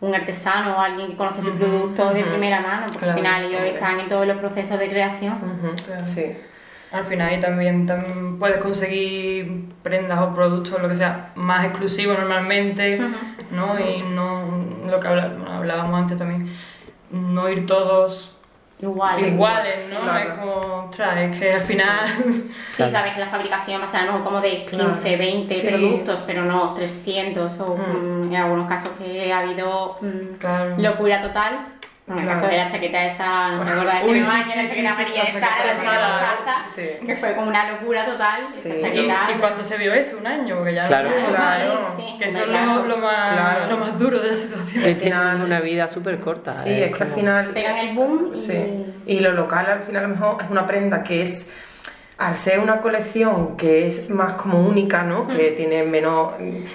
un 0.00 0.12
artesano 0.12 0.76
o 0.76 0.80
alguien 0.80 1.06
que 1.08 1.16
conoce 1.16 1.40
su 1.40 1.52
producto 1.56 2.12
de 2.12 2.24
primera 2.24 2.60
mano, 2.60 2.82
porque 2.86 2.98
Claro, 2.98 3.12
al 3.12 3.18
final 3.18 3.44
ellos 3.44 3.60
están 3.62 4.00
en 4.00 4.08
todos 4.08 4.26
los 4.26 4.36
procesos 4.38 4.76
de 4.78 4.88
creación. 4.88 5.38
Sí. 6.02 6.36
Al 6.90 7.04
final 7.04 7.32
y 7.32 7.38
también, 7.40 7.86
también 7.86 8.38
puedes 8.40 8.58
conseguir 8.58 9.66
prendas 9.84 10.18
o 10.20 10.34
productos, 10.34 10.82
lo 10.82 10.88
que 10.88 10.96
sea, 10.96 11.30
más 11.36 11.64
exclusivos 11.64 12.18
normalmente, 12.18 12.98
¿no? 13.52 13.78
Y 13.78 14.02
no, 14.02 14.42
lo 14.90 14.98
que 15.00 15.06
habla- 15.08 15.32
hablábamos 15.48 16.00
antes 16.02 16.18
también, 16.18 16.52
no 17.10 17.48
ir 17.48 17.66
todos 17.66 18.35
Igual. 18.78 19.26
iguales, 19.26 19.90
¿no? 19.90 20.00
claro. 20.00 20.18
Es 20.18 20.34
como, 20.38 20.52
ostras, 20.90 21.16
es 21.18 21.38
que 21.38 21.52
al 21.54 21.60
final... 21.62 22.08
Sí, 22.76 22.82
sabes 22.90 23.14
que 23.14 23.20
la 23.20 23.26
fabricación 23.26 23.80
va 23.80 23.84
a 23.84 23.88
ser 23.88 24.00
a 24.00 24.04
lo 24.04 24.12
mejor 24.12 24.24
como 24.26 24.40
de 24.42 24.66
15, 24.66 24.76
Claro. 24.76 25.18
20 25.18 25.54
Sí. 25.54 25.68
productos, 25.68 26.22
pero 26.26 26.44
no 26.44 26.74
300 26.74 27.58
o 27.60 27.74
mm, 27.76 28.24
en 28.24 28.36
algunos 28.36 28.68
casos 28.68 28.90
que 28.98 29.32
ha 29.32 29.38
habido 29.38 29.96
mm, 30.02 30.34
Claro. 30.38 30.74
locura 30.76 31.22
total. 31.22 31.58
Bueno, 32.06 32.22
en 32.22 32.28
el 32.28 32.34
Claro. 32.34 32.40
caso 32.40 32.46
de 32.52 32.56
la 32.64 32.70
chaqueta 32.70 33.04
esa, 33.06 33.48
no 33.50 33.64
me 33.64 33.70
acuerdo 33.72 33.90
de 33.90 34.08
Uy, 34.12 34.24
sí, 34.24 34.30
años, 34.30 34.46
sí, 34.46 34.56
la 34.58 34.62
sí, 34.62 34.68
chaqueta 34.68 34.74
sí, 34.74 34.86
amarilla 34.86 35.18
la 35.18 35.24
de 35.24 35.32
Zara, 35.32 35.66
la 35.66 36.20
chaqueta 36.20 36.56
sí. 36.74 37.06
que 37.06 37.14
fue 37.16 37.34
como 37.34 37.48
una 37.48 37.70
locura 37.72 38.04
total. 38.04 38.46
Sí. 38.46 38.68
¿Y, 38.94 39.00
y 39.00 39.34
cuánto 39.40 39.64
se 39.64 39.76
vio 39.76 39.92
eso? 39.92 40.16
¿Un 40.18 40.26
año? 40.28 40.56
Porque 40.56 40.74
ya 40.74 40.84
Claro. 40.84 41.10
Claro, 41.28 41.80
¿no? 41.80 41.96
sí, 41.96 42.02
sí. 42.06 42.18
Que 42.18 42.28
eso 42.28 42.38
es 42.38 42.44
Claro. 42.44 42.74
lo, 42.76 42.86
lo 42.86 42.96
más, 42.98 43.32
Claro. 43.32 43.66
lo 43.70 43.76
más 43.78 43.98
duro 43.98 44.20
de 44.20 44.30
la 44.30 44.36
situación. 44.36 44.84
Que 44.84 44.94
tienen 44.94 45.42
una 45.42 45.60
vida 45.60 45.88
súper 45.88 46.20
corta. 46.20 46.52
Sí, 46.52 46.70
¿eh? 46.70 46.84
es 46.90 46.96
que 46.96 47.02
al 47.02 47.10
final... 47.10 47.48
Pegan 47.50 47.76
el 47.78 47.94
boom 47.96 48.30
y... 48.32 48.36
Sí. 48.36 48.86
Y 49.06 49.18
lo 49.20 49.32
local 49.32 49.66
al 49.66 49.80
final 49.80 50.04
a 50.04 50.08
lo 50.08 50.14
mejor 50.14 50.42
es 50.44 50.48
una 50.50 50.64
prenda 50.64 51.02
que 51.02 51.22
es, 51.22 51.50
al 52.18 52.36
ser 52.36 52.60
una 52.60 52.80
colección 52.80 53.56
que 53.56 53.88
es 53.88 54.08
más 54.10 54.34
como 54.34 54.60
única, 54.60 55.02
¿no? 55.02 55.26
Que 55.26 55.50
tiene 55.56 55.82
menos, 55.82 56.34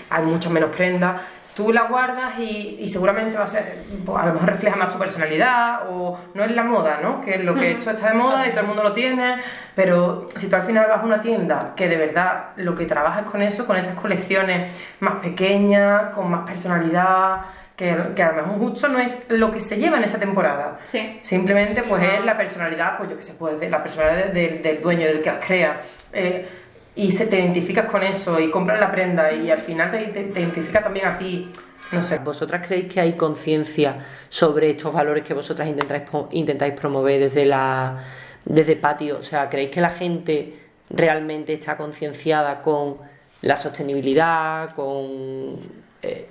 hay 0.09 0.23
muchas 0.23 0.51
menos 0.51 0.71
prendas, 0.75 1.21
tú 1.55 1.71
la 1.73 1.83
guardas 1.83 2.39
y, 2.39 2.77
y 2.79 2.89
seguramente 2.89 3.37
va 3.37 3.43
a 3.43 3.47
ser, 3.47 3.83
pues, 4.05 4.21
a 4.21 4.25
lo 4.27 4.33
mejor 4.33 4.49
refleja 4.49 4.75
más 4.75 4.91
tu 4.93 4.97
personalidad 4.99 5.81
o 5.89 6.17
no 6.33 6.43
es 6.43 6.51
la 6.51 6.63
moda, 6.63 6.99
¿no? 7.01 7.21
Que 7.21 7.37
lo 7.39 7.55
que 7.55 7.71
esto 7.71 7.91
está 7.91 8.07
de 8.09 8.13
moda 8.15 8.47
y 8.47 8.51
todo 8.51 8.61
el 8.61 8.67
mundo 8.67 8.83
lo 8.83 8.93
tiene, 8.93 9.41
pero 9.75 10.27
si 10.35 10.47
tú 10.49 10.55
al 10.55 10.63
final 10.63 10.87
vas 10.89 11.01
a 11.01 11.05
una 11.05 11.21
tienda 11.21 11.73
que 11.75 11.87
de 11.87 11.97
verdad 11.97 12.45
lo 12.55 12.75
que 12.75 12.85
trabajas 12.85 13.23
con 13.29 13.41
eso, 13.41 13.65
con 13.65 13.75
esas 13.77 13.95
colecciones 13.95 14.71
más 14.99 15.15
pequeñas, 15.15 16.07
con 16.15 16.29
más 16.31 16.45
personalidad, 16.49 17.37
que, 17.75 17.95
que 18.15 18.21
a 18.23 18.31
lo 18.33 18.43
mejor 18.43 18.59
justo 18.59 18.87
no 18.89 18.99
es 18.99 19.25
lo 19.29 19.51
que 19.51 19.59
se 19.59 19.77
lleva 19.77 19.97
en 19.97 20.03
esa 20.03 20.19
temporada. 20.19 20.77
Sí. 20.83 21.19
Simplemente 21.23 21.81
pues 21.83 22.03
es 22.03 22.23
la 22.23 22.37
personalidad, 22.37 22.97
pues 22.97 23.09
yo 23.09 23.17
que 23.17 23.23
sé, 23.23 23.33
pues 23.39 23.59
de 23.59 23.69
la 23.69 23.81
personalidad 23.81 24.25
de- 24.27 24.31
del- 24.41 24.61
del 24.61 24.81
dueño, 24.81 25.07
del 25.07 25.21
que 25.21 25.31
las 25.31 25.43
crea. 25.45 25.81
Eh, 26.13 26.47
y 26.95 27.11
se 27.11 27.27
te 27.27 27.39
identificas 27.39 27.85
con 27.85 28.03
eso 28.03 28.39
y 28.39 28.49
compras 28.51 28.79
la 28.79 28.91
prenda 28.91 29.31
y 29.31 29.49
al 29.49 29.59
final 29.59 29.91
te, 29.91 29.99
te- 30.07 30.23
te 30.25 30.39
identifica 30.41 30.81
también 30.83 31.07
a 31.07 31.17
ti. 31.17 31.49
No 31.91 32.01
sé. 32.01 32.19
¿Vosotras 32.19 32.65
creéis 32.65 32.91
que 32.93 33.01
hay 33.01 33.13
conciencia 33.13 33.97
sobre 34.29 34.69
estos 34.71 34.93
valores 34.93 35.23
que 35.23 35.33
vosotras 35.33 35.67
intentáis, 35.67 36.03
po- 36.03 36.29
intentáis 36.31 36.73
promover 36.73 37.19
desde, 37.19 37.45
la, 37.45 37.97
desde 38.45 38.75
Patio? 38.77 39.17
O 39.19 39.23
sea, 39.23 39.49
¿creéis 39.49 39.71
que 39.71 39.81
la 39.81 39.89
gente 39.89 40.57
realmente 40.89 41.53
está 41.53 41.75
concienciada 41.77 42.61
con 42.61 42.97
la 43.41 43.57
sostenibilidad, 43.57 44.69
con... 44.75 45.57
eh, 46.01 46.27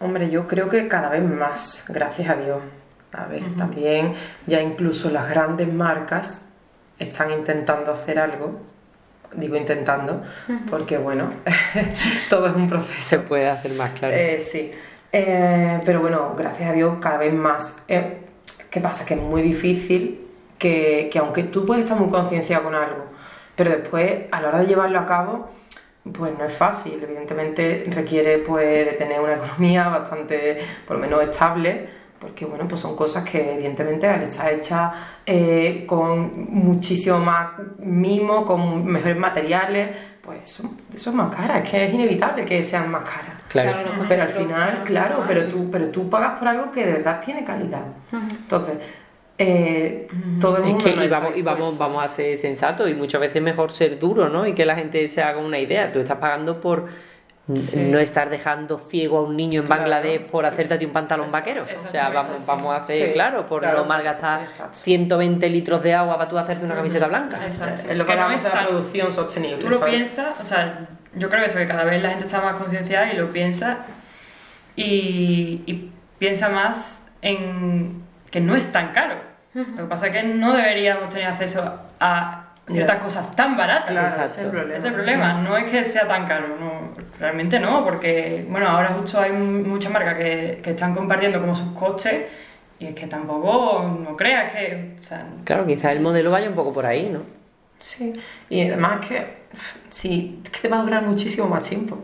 Hombre, 0.00 0.28
yo 0.30 0.46
creo 0.48 0.68
que 0.68 0.88
cada 0.88 1.08
vez 1.10 1.22
más, 1.22 1.84
gracias 1.88 2.28
a 2.28 2.34
Dios. 2.34 2.58
A 3.12 3.26
ver, 3.26 3.42
también 3.56 4.14
ya 4.46 4.60
incluso 4.60 5.10
las 5.10 5.28
grandes 5.30 5.72
marcas 5.72 6.44
están 6.98 7.30
intentando 7.30 7.92
hacer 7.92 8.18
algo. 8.18 8.60
Digo 9.34 9.56
intentando, 9.56 10.22
porque 10.68 10.98
bueno, 10.98 11.30
todo 12.30 12.48
es 12.48 12.54
un 12.54 12.68
proceso. 12.68 13.00
se 13.00 13.18
puede 13.18 13.48
hacer 13.48 13.72
más 13.72 13.90
claro? 13.92 14.14
Eh, 14.14 14.38
sí. 14.38 14.72
Eh, 15.10 15.80
pero 15.84 16.00
bueno, 16.00 16.34
gracias 16.36 16.70
a 16.70 16.72
Dios 16.72 16.96
cada 17.00 17.18
vez 17.18 17.32
más. 17.32 17.82
Eh, 17.88 18.18
¿Qué 18.70 18.80
pasa? 18.80 19.04
Que 19.04 19.14
es 19.14 19.20
muy 19.20 19.42
difícil 19.42 20.26
que, 20.58 21.08
que 21.12 21.18
aunque 21.18 21.44
tú 21.44 21.66
puedes 21.66 21.84
estar 21.84 21.98
muy 21.98 22.10
concienciado 22.10 22.64
con 22.64 22.74
algo, 22.74 23.04
pero 23.56 23.70
después 23.70 24.24
a 24.30 24.40
la 24.40 24.48
hora 24.48 24.58
de 24.58 24.66
llevarlo 24.66 24.98
a 24.98 25.06
cabo, 25.06 25.50
pues 26.10 26.36
no 26.36 26.44
es 26.44 26.52
fácil. 26.52 26.98
Evidentemente 27.02 27.84
requiere 27.88 28.38
pues 28.38 28.86
de 28.86 28.92
tener 28.92 29.20
una 29.20 29.34
economía 29.34 29.88
bastante, 29.88 30.60
por 30.86 30.96
lo 30.96 31.02
menos 31.02 31.22
estable, 31.22 31.88
porque 32.22 32.44
bueno, 32.44 32.68
pues 32.68 32.80
son 32.80 32.94
cosas 32.94 33.28
que 33.28 33.54
evidentemente 33.54 34.06
al 34.06 34.22
estar 34.22 34.52
hechas 34.52 34.92
eh, 35.26 35.82
con 35.88 36.52
muchísimo 36.54 37.18
más 37.18 37.50
mimo, 37.80 38.44
con 38.44 38.86
mejores 38.86 39.18
materiales, 39.18 39.90
pues 40.22 40.44
eso, 40.44 40.70
eso 40.94 41.10
es 41.10 41.16
más 41.16 41.34
cara, 41.34 41.58
es 41.58 41.68
que 41.68 41.84
es 41.84 41.92
inevitable 41.92 42.44
que 42.44 42.62
sean 42.62 42.92
más 42.92 43.02
caras. 43.02 43.42
Claro. 43.48 43.72
Claro, 43.72 44.04
Pero 44.08 44.22
al 44.22 44.28
final, 44.28 44.82
claro, 44.84 45.24
pero 45.26 45.48
tú, 45.48 45.68
pero 45.68 45.88
tú 45.88 46.08
pagas 46.08 46.38
por 46.38 46.46
algo 46.46 46.70
que 46.70 46.86
de 46.86 46.92
verdad 46.92 47.20
tiene 47.22 47.42
calidad. 47.42 47.82
Entonces, 48.12 48.76
eh, 49.36 50.06
todo 50.40 50.58
el 50.58 50.62
Es 50.62 50.68
mundo 50.68 50.84
que 50.84 50.94
no 50.94 51.02
y 51.02 51.08
vamos, 51.08 51.36
y 51.36 51.42
vamos, 51.42 51.76
vamos 51.76 52.04
a 52.04 52.08
ser 52.08 52.38
sensatos 52.38 52.88
y 52.88 52.94
muchas 52.94 53.20
veces 53.20 53.36
es 53.36 53.42
mejor 53.42 53.72
ser 53.72 53.98
duro, 53.98 54.28
¿no? 54.28 54.46
Y 54.46 54.54
que 54.54 54.64
la 54.64 54.76
gente 54.76 55.08
se 55.08 55.22
haga 55.22 55.40
una 55.40 55.58
idea. 55.58 55.90
Tú 55.90 55.98
estás 55.98 56.18
pagando 56.18 56.60
por 56.60 56.86
Sí. 57.56 57.88
no 57.90 57.98
estar 57.98 58.30
dejando 58.30 58.78
ciego 58.78 59.18
a 59.18 59.22
un 59.22 59.36
niño 59.36 59.60
en 59.62 59.66
Claro. 59.66 59.82
Bangladesh 59.82 60.26
por 60.26 60.46
hacerte 60.46 60.74
a 60.74 60.78
ti 60.78 60.84
un 60.84 60.92
pantalón 60.92 61.26
Exacto, 61.26 61.48
vaquero. 61.50 61.64
O 61.84 61.88
sea, 61.90 62.08
vamos, 62.10 62.36
sí. 62.38 62.44
vamos 62.46 62.72
a 62.72 62.76
hacer, 62.84 63.06
Sí, 63.08 63.12
claro, 63.12 63.46
por 63.46 63.62
claro, 63.62 63.78
no 63.78 63.84
malgastar 63.84 64.42
exacto. 64.42 64.76
120 64.78 65.50
litros 65.50 65.82
de 65.82 65.92
agua 65.92 66.16
para 66.18 66.30
tú 66.30 66.38
hacerte 66.38 66.64
una 66.64 66.76
camiseta 66.76 67.08
blanca. 67.08 67.38
Exacto. 67.42 67.90
Es 67.90 67.96
lo 67.98 68.06
que 68.06 68.12
Que 68.12 68.18
no 68.18 68.30
es 68.30 68.44
la 68.44 68.66
producción 68.68 69.10
sostenible. 69.10 69.56
Tú 69.58 69.68
lo 69.70 69.78
¿sabes? 69.78 69.92
piensas, 69.94 70.28
o 70.40 70.44
sea, 70.44 70.86
yo 71.14 71.28
creo 71.28 71.42
que 71.42 71.48
eso, 71.48 71.58
que 71.58 71.66
cada 71.66 71.82
vez 71.84 72.00
la 72.00 72.10
gente 72.10 72.26
está 72.26 72.40
más 72.40 72.54
concienciada 72.54 73.12
y 73.12 73.16
lo 73.16 73.32
piensa 73.32 73.78
y, 74.76 75.62
y 75.66 75.90
piensa 76.18 76.48
más 76.48 77.00
en 77.22 78.02
que 78.30 78.40
no 78.40 78.54
es 78.54 78.70
tan 78.72 78.92
caro. 78.92 79.16
Lo 79.54 79.64
que 79.76 79.82
pasa 79.82 80.06
es 80.06 80.12
que 80.12 80.22
no 80.22 80.54
deberíamos 80.54 81.10
tener 81.10 81.26
acceso 81.26 81.78
a 82.00 82.51
ciertas 82.66 83.02
cosas 83.02 83.34
tan 83.34 83.56
baratas. 83.56 83.90
Claro, 83.90 84.24
es 84.24 84.38
el 84.38 84.50
problema. 84.50 84.70
Ese 84.70 84.78
es 84.78 84.84
el 84.84 84.94
problema, 84.94 85.34
no 85.34 85.56
es 85.56 85.70
que 85.70 85.84
sea 85.84 86.06
tan 86.06 86.26
caro, 86.26 86.48
no, 86.58 86.92
realmente 87.18 87.58
no, 87.58 87.84
porque 87.84 88.46
bueno, 88.48 88.68
ahora 88.68 88.88
justo 88.98 89.20
hay 89.20 89.32
muchas 89.32 89.92
marcas 89.92 90.14
que, 90.16 90.60
que 90.62 90.70
están 90.70 90.94
compartiendo 90.94 91.40
como 91.40 91.54
sus 91.54 91.72
costes 91.72 92.26
y 92.78 92.86
es 92.86 92.94
que 92.94 93.06
tampoco, 93.06 93.96
no 94.04 94.16
creas 94.16 94.52
que, 94.52 94.94
o 95.00 95.04
sea, 95.04 95.24
Claro, 95.44 95.66
quizás 95.66 95.92
el 95.92 96.00
modelo 96.00 96.30
vaya 96.30 96.48
un 96.48 96.54
poco 96.54 96.72
por 96.72 96.84
ahí, 96.84 97.10
¿no? 97.12 97.20
Sí, 97.78 98.12
y 98.48 98.62
además 98.62 99.06
que, 99.06 99.26
sí, 99.90 100.40
es 100.44 100.50
que 100.50 100.60
te 100.60 100.68
va 100.68 100.80
a 100.80 100.82
durar 100.82 101.02
muchísimo 101.02 101.48
más 101.48 101.68
tiempo. 101.68 101.98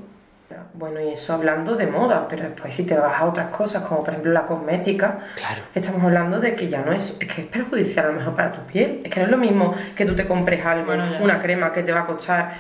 Bueno, 0.75 1.00
y 1.00 1.09
eso 1.12 1.35
hablando 1.35 1.76
de 1.76 1.87
moda, 1.87 2.26
pero 2.28 2.45
después 2.45 2.75
si 2.75 2.87
te 2.87 2.95
vas 2.95 3.21
a 3.21 3.25
otras 3.26 3.49
cosas, 3.49 3.83
como 3.85 4.00
por 4.02 4.11
ejemplo 4.11 4.33
la 4.33 4.47
cosmética, 4.47 5.19
Claro. 5.37 5.62
estamos 5.75 6.02
hablando 6.02 6.40
de 6.40 6.55
que 6.55 6.69
ya 6.69 6.83
no 6.83 6.93
es, 6.93 7.17
es 7.21 7.28
que 7.33 7.43
es 7.43 7.47
perjudicial 7.49 8.07
a 8.07 8.09
lo 8.09 8.14
mejor 8.14 8.35
para 8.35 8.52
tu 8.52 8.61
piel. 8.62 9.00
Es 9.05 9.11
que 9.11 9.21
no 9.21 9.26
es 9.26 9.33
lo 9.33 9.38
mismo 9.38 9.75
que 9.95 10.05
tú 10.05 10.14
te 10.17 10.26
compres 10.26 10.64
algo, 10.64 10.87
Bueno, 10.87 11.05
una 11.21 11.40
crema 11.40 11.73
que 11.73 11.83
te 11.83 11.93
va 11.93 12.00
a 12.00 12.07
costar 12.07 12.55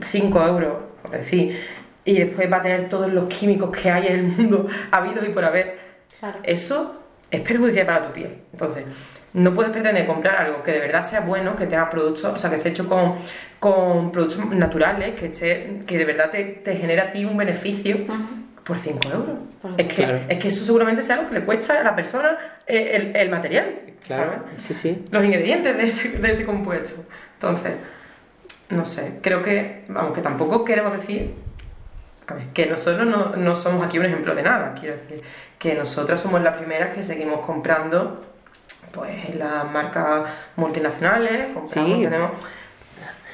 5 0.00 0.46
euros, 0.46 0.74
por 1.02 1.10
decir, 1.10 1.58
y 2.04 2.18
después 2.18 2.50
va 2.52 2.58
a 2.58 2.62
tener 2.62 2.88
todos 2.88 3.12
los 3.12 3.24
químicos 3.24 3.70
que 3.76 3.90
hay 3.90 4.06
en 4.08 4.12
el 4.14 4.22
mundo 4.24 4.68
habidos 4.92 5.26
y 5.26 5.30
por 5.30 5.44
haber. 5.44 5.78
Claro. 6.20 6.38
Eso 6.42 7.02
es 7.30 7.40
perjudicial 7.40 7.86
para 7.86 8.06
tu 8.06 8.12
piel. 8.12 8.38
Entonces, 8.52 8.84
no 9.36 9.54
puedes 9.54 9.70
pretender 9.70 10.06
comprar 10.06 10.36
algo 10.36 10.62
que 10.62 10.72
de 10.72 10.80
verdad 10.80 11.02
sea 11.02 11.20
bueno, 11.20 11.54
que 11.56 11.66
tenga 11.66 11.88
productos, 11.90 12.24
o 12.34 12.38
sea, 12.38 12.48
que 12.50 12.56
esté 12.56 12.70
hecho 12.70 12.88
con, 12.88 13.16
con 13.60 14.10
productos 14.10 14.44
naturales, 14.50 15.14
que, 15.14 15.26
esté, 15.26 15.82
que 15.86 15.98
de 15.98 16.04
verdad 16.06 16.30
te, 16.30 16.42
te 16.44 16.74
genere 16.76 17.00
a 17.02 17.12
ti 17.12 17.24
un 17.24 17.36
beneficio 17.36 17.98
por 18.64 18.78
5 18.78 18.98
euros. 19.12 19.36
Es 19.78 19.86
que, 19.86 19.94
Claro. 19.94 20.20
es 20.28 20.38
que 20.38 20.48
eso 20.48 20.64
seguramente 20.64 21.02
sea 21.02 21.16
algo 21.16 21.28
que 21.28 21.34
le 21.38 21.44
cuesta 21.44 21.78
a 21.80 21.84
la 21.84 21.94
persona 21.94 22.38
eh, 22.66 22.92
el, 22.94 23.14
el 23.16 23.28
material, 23.30 23.74
¿sabes? 24.08 24.38
Sí, 24.56 24.72
sí. 24.74 25.04
Los 25.10 25.24
ingredientes 25.24 25.76
de 25.76 25.86
ese, 25.86 26.08
de 26.18 26.30
ese 26.30 26.46
compuesto. 26.46 27.02
Entonces, 27.34 27.72
no 28.70 28.86
sé, 28.86 29.18
creo 29.22 29.42
que, 29.42 29.84
vamos, 29.90 30.12
que 30.14 30.22
tampoco 30.22 30.64
queremos 30.64 30.94
decir 30.94 31.34
a 32.26 32.34
ver, 32.34 32.46
que 32.54 32.66
nosotros 32.66 33.06
no, 33.06 33.36
no 33.36 33.54
somos 33.54 33.86
aquí 33.86 33.98
un 33.98 34.06
ejemplo 34.06 34.34
de 34.34 34.42
nada, 34.42 34.74
quiero 34.80 34.96
decir, 34.96 35.22
que 35.58 35.74
nosotras 35.74 36.20
somos 36.20 36.40
las 36.42 36.56
primeras 36.56 36.90
que 36.94 37.02
seguimos 37.04 37.44
comprando 37.46 38.24
pues 38.92 39.28
en 39.28 39.38
las 39.38 39.70
marcas 39.70 40.28
multinacionales, 40.56 41.52
compramos, 41.54 41.92
Sí. 41.98 42.04
tenemos... 42.04 42.30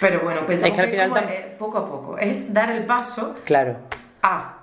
Pero 0.00 0.20
bueno, 0.20 0.44
pensamos 0.46 0.70
Es 0.70 0.74
que 0.76 0.82
al 0.82 0.90
final 0.90 1.10
como 1.10 1.58
poco 1.58 1.78
a 1.78 1.84
poco, 1.86 2.18
es 2.18 2.52
dar 2.52 2.70
el 2.70 2.84
paso 2.84 3.36
Claro. 3.44 3.76
a... 4.22 4.61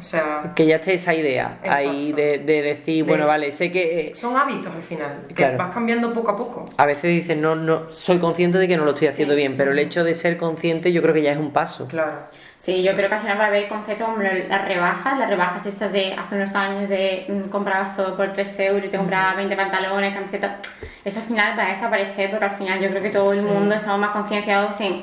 O 0.00 0.02
sea, 0.02 0.52
Que 0.56 0.66
ya 0.66 0.76
esté 0.76 0.94
esa 0.94 1.12
idea 1.14 1.58
ahí 1.62 2.08
Exacto. 2.10 2.16
de, 2.16 2.38
de 2.38 2.62
decir, 2.62 3.04
De- 3.04 3.10
bueno, 3.10 3.26
vale, 3.26 3.52
sé 3.52 3.70
que 3.70 4.08
eh, 4.08 4.14
son 4.14 4.34
hábitos 4.36 4.74
al 4.74 4.82
final, 4.82 5.24
que 5.28 5.34
Claro. 5.34 5.58
vas 5.58 5.74
cambiando 5.74 6.12
poco 6.12 6.30
a 6.30 6.36
poco. 6.36 6.68
a 6.76 6.86
veces 6.86 7.02
dicen, 7.04 7.40
no, 7.42 7.54
no, 7.54 7.90
soy 7.90 8.18
consciente 8.18 8.56
de 8.58 8.66
que 8.66 8.76
no 8.78 8.84
lo 8.84 8.92
estoy 8.92 9.08
haciendo 9.08 9.34
bien, 9.34 9.54
pero 9.56 9.72
el 9.72 9.78
hecho 9.78 10.02
de 10.02 10.14
ser 10.14 10.36
consciente 10.38 10.90
yo 10.92 11.02
creo 11.02 11.14
que 11.14 11.22
ya 11.22 11.32
es 11.32 11.38
un 11.38 11.50
paso. 11.52 11.86
Claro. 11.86 12.12
Sí, 12.56 12.82
yo 12.82 12.92
creo 12.94 13.08
que 13.08 13.14
al 13.14 13.20
final 13.22 13.38
va 13.38 13.44
a 13.44 13.46
haber 13.48 13.68
conceptos 13.68 14.06
como 14.06 14.22
las 14.22 14.64
rebajas, 14.66 15.18
las 15.18 15.28
rebajas 15.30 15.64
estas 15.64 15.92
de 15.92 16.12
hace 16.12 16.34
unos 16.36 16.54
años 16.54 16.88
de 16.90 17.24
mm, 17.28 17.48
comprabas 17.48 17.96
todo 17.96 18.16
por 18.16 18.32
3 18.34 18.58
euros 18.60 18.84
y 18.84 18.88
te 18.88 18.98
comprabas 18.98 19.36
20 19.36 19.56
pantalones, 19.56 20.14
camisetas. 20.14 20.60
Eso 21.04 21.20
al 21.20 21.26
final 21.26 21.58
va 21.58 21.66
a 21.66 21.68
desaparecer 21.70 22.30
porque 22.30 22.44
al 22.44 22.50
final 22.52 22.80
yo 22.80 22.90
creo 22.90 23.02
que 23.02 23.10
todo 23.10 23.32
el 23.32 23.42
mundo 23.42 23.74
estamos 23.74 23.98
más 24.00 24.10
concienciados 24.10 24.78
en 24.82 25.02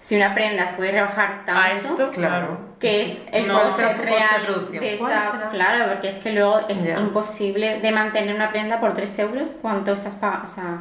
si 0.00 0.16
una 0.16 0.34
prenda 0.34 0.66
se 0.66 0.74
puede 0.74 0.92
rebajar 0.92 1.42
tanto 1.44 1.60
a 1.60 1.70
esto, 1.72 2.10
Claro. 2.12 2.58
que 2.78 3.02
es 3.02 3.18
el 3.32 3.48
No, 3.48 3.62
coste 3.62 3.72
será 3.82 3.90
su 3.92 3.96
coste 3.98 4.10
de 4.12 4.16
real 4.16 4.46
producción. 4.46 4.84
de 4.84 4.96
¿Cuál 4.98 5.12
esa- 5.12 5.48
claro, 5.50 5.92
porque 5.92 6.08
es 6.08 6.14
que 6.16 6.32
luego 6.32 6.60
es 6.68 6.78
imposible 7.00 7.80
de 7.80 7.92
mantener 7.92 8.34
una 8.34 8.50
prenda 8.50 8.80
por 8.80 8.94
3 8.94 9.18
euros 9.18 9.50
cuánto 9.62 9.92
estás 9.92 10.14
pagando, 10.14 10.44
o 10.48 10.54
sea, 10.54 10.78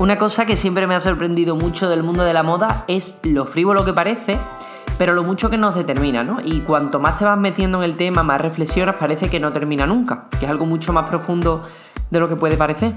Una 0.00 0.18
cosa 0.18 0.46
que 0.46 0.56
siempre 0.56 0.86
me 0.86 0.94
ha 0.94 1.00
sorprendido 1.00 1.54
mucho 1.54 1.88
del 1.88 2.02
mundo 2.02 2.24
de 2.24 2.32
la 2.32 2.42
moda 2.42 2.84
es 2.88 3.20
lo 3.24 3.44
frívolo 3.44 3.84
que 3.84 3.92
parece, 3.92 4.38
pero 4.98 5.12
lo 5.12 5.22
mucho 5.22 5.48
que 5.50 5.58
nos 5.58 5.74
determina, 5.74 6.24
¿no? 6.24 6.38
Y 6.42 6.60
cuanto 6.60 6.98
más 6.98 7.18
te 7.18 7.24
vas 7.24 7.38
metiendo 7.38 7.78
en 7.78 7.84
el 7.84 7.96
tema, 7.96 8.22
más 8.22 8.40
reflexionas, 8.40 8.96
parece 8.98 9.28
que 9.28 9.38
no 9.38 9.52
termina 9.52 9.86
nunca, 9.86 10.24
que 10.40 10.46
es 10.46 10.50
algo 10.50 10.64
mucho 10.66 10.92
más 10.92 11.08
profundo 11.08 11.62
de 12.10 12.18
lo 12.20 12.28
que 12.28 12.36
puede 12.36 12.56
parecer. 12.56 12.92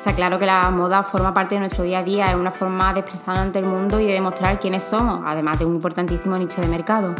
Está 0.00 0.14
claro 0.14 0.38
que 0.38 0.46
la 0.46 0.70
moda 0.70 1.02
forma 1.02 1.34
parte 1.34 1.56
de 1.56 1.58
nuestro 1.58 1.84
día 1.84 1.98
a 1.98 2.02
día, 2.02 2.24
es 2.30 2.34
una 2.34 2.50
forma 2.50 2.94
de 2.94 3.00
expresarnos 3.00 3.44
ante 3.44 3.58
el 3.58 3.66
mundo 3.66 4.00
y 4.00 4.06
de 4.06 4.14
demostrar 4.14 4.58
quiénes 4.58 4.82
somos, 4.82 5.20
además 5.26 5.58
de 5.58 5.66
un 5.66 5.74
importantísimo 5.74 6.38
nicho 6.38 6.62
de 6.62 6.68
mercado. 6.68 7.14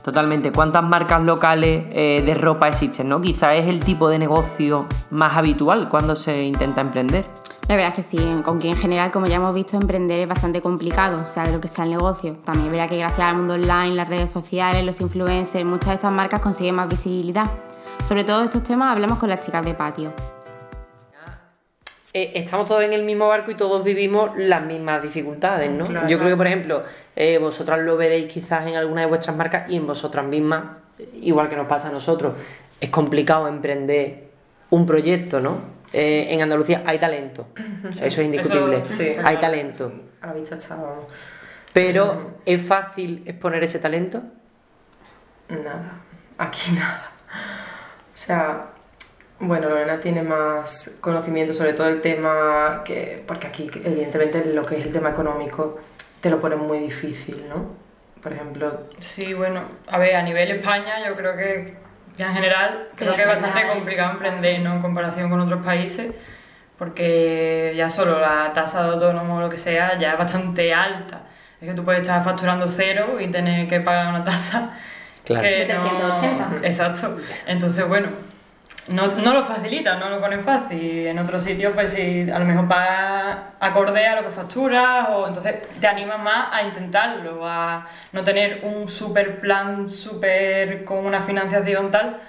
Totalmente. 0.00 0.52
¿Cuántas 0.52 0.84
marcas 0.84 1.20
locales 1.22 1.86
eh, 1.90 2.22
de 2.24 2.34
ropa 2.36 2.68
existen, 2.68 3.08
no? 3.08 3.20
Quizá 3.20 3.52
es 3.56 3.66
el 3.66 3.80
tipo 3.80 4.08
de 4.08 4.20
negocio 4.20 4.86
más 5.10 5.36
habitual 5.36 5.88
cuando 5.88 6.14
se 6.14 6.44
intenta 6.44 6.82
emprender. 6.82 7.26
La 7.66 7.74
verdad 7.74 7.98
es 7.98 8.06
que 8.06 8.16
sí, 8.16 8.42
aunque 8.46 8.68
en 8.68 8.76
general, 8.76 9.10
como 9.10 9.26
ya 9.26 9.34
hemos 9.34 9.52
visto, 9.52 9.76
emprender 9.76 10.20
es 10.20 10.28
bastante 10.28 10.62
complicado, 10.62 11.26
sea 11.26 11.42
de 11.42 11.50
lo 11.50 11.60
que 11.60 11.66
sea 11.66 11.82
el 11.82 11.90
negocio. 11.90 12.36
También 12.44 12.70
verdad 12.70 12.88
que 12.88 12.98
gracias 12.98 13.26
al 13.26 13.38
mundo 13.38 13.54
online, 13.54 13.96
las 13.96 14.08
redes 14.08 14.30
sociales, 14.30 14.84
los 14.84 15.00
influencers, 15.00 15.64
muchas 15.64 15.88
de 15.88 15.94
estas 15.94 16.12
marcas 16.12 16.40
consiguen 16.40 16.76
más 16.76 16.88
visibilidad. 16.88 17.50
Sobre 18.06 18.22
todo 18.22 18.44
estos 18.44 18.62
temas 18.62 18.92
hablamos 18.92 19.18
con 19.18 19.28
las 19.28 19.40
chicas 19.40 19.64
de 19.64 19.74
patio. 19.74 20.12
Eh, 22.16 22.30
estamos 22.36 22.66
todos 22.68 22.84
en 22.84 22.92
el 22.92 23.02
mismo 23.02 23.26
barco 23.26 23.50
y 23.50 23.56
todos 23.56 23.82
vivimos 23.82 24.30
las 24.36 24.62
mismas 24.62 25.02
dificultades, 25.02 25.68
¿no? 25.68 25.84
Claro. 25.84 26.06
Yo 26.06 26.16
creo 26.18 26.30
que, 26.30 26.36
por 26.36 26.46
ejemplo, 26.46 26.84
eh, 27.16 27.38
vosotras 27.38 27.80
lo 27.80 27.96
veréis 27.96 28.32
quizás 28.32 28.66
en 28.68 28.76
alguna 28.76 29.00
de 29.00 29.08
vuestras 29.08 29.36
marcas 29.36 29.68
y 29.68 29.76
en 29.76 29.86
vosotras 29.86 30.24
mismas, 30.24 30.64
eh, 30.98 31.08
igual 31.22 31.48
que 31.48 31.56
nos 31.56 31.66
pasa 31.66 31.88
a 31.88 31.90
nosotros, 31.90 32.34
es 32.80 32.88
complicado 32.90 33.48
emprender 33.48 34.28
un 34.70 34.86
proyecto, 34.86 35.40
¿no? 35.40 35.74
Eh, 35.92 36.26
en 36.30 36.40
Andalucía 36.42 36.82
hay 36.86 36.98
talento, 36.98 37.48
eso 37.92 38.04
es 38.04 38.18
indiscutible, 38.18 38.78
Eso, 38.78 38.94
sí. 38.96 39.12
hay 39.22 39.36
talento, 39.38 39.92
A 40.20 40.28
la 40.28 40.32
vista 40.32 40.56
está, 40.56 40.74
vamos. 40.76 41.04
pero 41.72 42.32
¿es 42.44 42.60
fácil 42.62 43.22
exponer 43.26 43.62
ese 43.62 43.78
talento? 43.78 44.20
Nada, 45.48 46.00
aquí 46.38 46.72
nada. 46.72 47.12
O 47.32 48.16
sea, 48.16 48.66
bueno, 49.40 49.68
Lorena 49.68 50.00
tiene 50.00 50.22
más 50.22 50.92
conocimiento 51.00 51.52
sobre 51.54 51.72
todo 51.74 51.88
el 51.88 52.00
tema 52.00 52.82
que, 52.84 53.22
porque 53.26 53.46
aquí 53.46 53.70
evidentemente 53.84 54.44
lo 54.46 54.64
que 54.64 54.78
es 54.78 54.86
el 54.86 54.92
tema 54.92 55.10
económico 55.10 55.80
te 56.20 56.30
lo 56.30 56.40
pone 56.40 56.56
muy 56.56 56.78
difícil, 56.78 57.44
¿no? 57.48 57.72
Por 58.22 58.32
ejemplo, 58.32 58.84
Sí, 59.00 59.34
bueno, 59.34 59.62
a 59.88 59.98
ver, 59.98 60.16
a 60.16 60.22
nivel 60.22 60.50
España 60.50 61.06
yo 61.06 61.14
creo 61.14 61.36
que 61.36 61.76
ya 62.16 62.26
en 62.26 62.32
general 62.34 62.86
Sí, 62.90 62.96
creo 62.98 63.10
en 63.10 63.16
que 63.16 63.22
es 63.22 63.28
bastante 63.28 63.66
complicado 63.68 64.12
emprender, 64.12 64.60
¿no? 64.60 64.74
En 64.74 64.80
comparación 64.80 65.28
con 65.28 65.40
otros 65.40 65.62
países, 65.64 66.12
porque 66.78 67.74
ya 67.76 67.90
solo 67.90 68.20
la 68.20 68.52
tasa 68.54 68.82
de 68.82 68.88
autónomo 68.94 69.36
o 69.36 69.40
lo 69.40 69.48
que 69.50 69.58
sea 69.58 69.98
ya 69.98 70.12
es 70.12 70.18
bastante 70.18 70.72
alta. 70.72 71.22
Es 71.60 71.68
que 71.68 71.74
tú 71.74 71.84
puedes 71.84 72.02
estar 72.02 72.22
facturando 72.24 72.66
cero 72.68 73.18
y 73.20 73.28
tener 73.28 73.68
que 73.68 73.80
pagar 73.80 74.08
una 74.08 74.24
tasa 74.24 74.72
Claro. 75.24 75.42
que 75.42 75.66
780. 75.66 76.48
no... 76.48 76.66
Exacto. 76.66 77.16
Entonces, 77.46 77.88
bueno, 77.88 78.08
no, 78.88 79.06
no 79.06 79.32
lo 79.32 79.42
facilita, 79.44 79.96
no 79.96 80.10
lo 80.10 80.20
ponen 80.20 80.42
fácil. 80.42 81.06
En 81.06 81.18
otros 81.18 81.42
sitios, 81.42 81.72
pues 81.74 81.92
si 81.92 82.30
a 82.30 82.38
lo 82.38 82.44
mejor 82.44 82.68
pagas 82.68 83.38
acorde 83.60 84.06
a 84.06 84.16
lo 84.20 84.26
que 84.26 84.32
facturas, 84.34 85.08
o 85.10 85.26
entonces 85.26 85.56
te 85.80 85.86
animas 85.86 86.20
más 86.20 86.48
a 86.52 86.62
intentarlo, 86.62 87.46
a 87.46 87.86
no 88.12 88.22
tener 88.22 88.60
un 88.62 88.88
super 88.88 89.40
plan, 89.40 89.88
super 89.88 90.84
con 90.84 91.06
una 91.06 91.20
financiación 91.20 91.90
tal, 91.90 92.20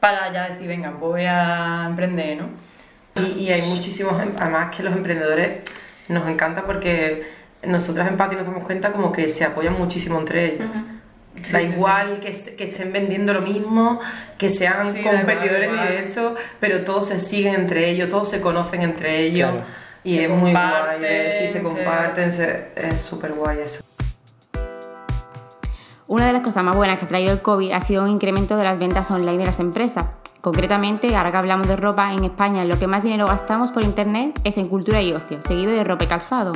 para 0.00 0.32
ya 0.32 0.48
decir, 0.48 0.66
venga, 0.68 0.90
voy 0.90 1.24
a 1.24 1.84
emprender, 1.86 2.38
¿no? 2.38 2.48
y, 3.16 3.50
hay 3.50 3.62
muchísimos, 3.62 4.20
em- 4.20 4.34
además 4.38 4.74
que 4.76 4.82
los 4.82 4.94
emprendedores 4.94 5.62
nos 6.08 6.28
encanta 6.28 6.64
porque 6.64 7.26
nosotras 7.62 8.08
en 8.08 8.16
Pati 8.16 8.36
nos 8.36 8.44
damos 8.44 8.64
cuenta 8.64 8.92
como 8.92 9.10
que 9.10 9.28
se 9.28 9.44
apoyan 9.44 9.72
muchísimo 9.72 10.18
entre 10.18 10.54
ellos. 10.54 10.68
Da 11.52 11.62
igual 11.62 12.20
que, 12.20 12.32
que, 12.56 12.68
estén 12.68 12.92
vendiendo 12.92 13.32
lo 13.34 13.42
mismo, 13.42 14.00
que 14.38 14.48
sean 14.48 15.02
competidores 15.02 15.70
directos, 15.70 16.34
pero 16.60 16.84
todos 16.84 17.06
se 17.06 17.20
siguen 17.20 17.54
entre 17.54 17.90
ellos, 17.90 18.08
todos 18.08 18.30
se 18.30 18.40
conocen 18.40 18.82
entre 18.82 19.20
ellos. 19.20 19.52
Y 20.04 20.18
es 20.18 20.30
muy 20.30 20.52
guay, 20.52 21.30
si 21.30 21.48
se 21.48 21.62
comparten, 21.62 22.30
es 22.76 23.00
súper 23.00 23.32
guay 23.32 23.58
eso. 23.64 23.82
Una 26.08 26.28
de 26.28 26.32
las 26.32 26.42
cosas 26.42 26.62
más 26.62 26.76
buenas 26.76 27.00
que 27.00 27.04
ha 27.04 27.08
traído 27.08 27.32
el 27.32 27.42
COVID 27.42 27.72
ha 27.72 27.80
sido 27.80 28.04
un 28.04 28.10
incremento 28.10 28.56
de 28.56 28.62
las 28.62 28.78
ventas 28.78 29.10
online 29.10 29.38
de 29.38 29.46
las 29.46 29.58
empresas. 29.58 30.06
Concretamente, 30.40 31.16
ahora 31.16 31.32
que 31.32 31.38
hablamos 31.38 31.66
de 31.66 31.74
ropa, 31.74 32.12
en 32.12 32.22
España 32.22 32.64
lo 32.64 32.78
que 32.78 32.86
más 32.86 33.02
dinero 33.02 33.26
gastamos 33.26 33.72
por 33.72 33.82
internet 33.82 34.40
es 34.44 34.58
en 34.58 34.68
cultura 34.68 35.02
y 35.02 35.12
ocio, 35.12 35.42
seguido 35.42 35.72
de 35.72 35.82
ropa 35.82 36.04
y 36.04 36.06
calzado. 36.06 36.52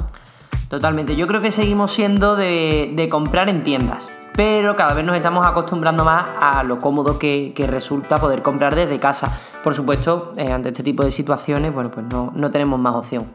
Totalmente, 0.69 1.17
yo 1.17 1.27
creo 1.27 1.43
que 1.43 1.51
seguimos 1.51 1.91
siendo 1.91 2.37
de, 2.37 3.09
comprar 3.11 3.49
en 3.49 3.65
tiendas, 3.65 4.13
pero 4.41 4.75
cada 4.75 4.95
vez 4.95 5.05
nos 5.05 5.15
estamos 5.17 5.47
acostumbrando 5.47 6.03
más 6.03 6.27
a 6.41 6.63
lo 6.63 6.79
cómodo 6.79 7.19
que, 7.19 7.53
resulta 7.69 8.17
poder 8.17 8.41
comprar 8.41 8.75
desde 8.75 8.99
casa. 8.99 9.39
Por 9.63 9.75
supuesto, 9.75 10.33
eh, 10.39 10.51
ante 10.51 10.71
este 10.71 10.83
tipo 10.83 11.05
de 11.05 11.11
situaciones, 11.11 11.75
bueno, 11.75 11.91
pues 11.91 12.07
no, 12.07 12.51
tenemos 12.51 12.81
más 12.81 12.95
opción. 12.95 13.31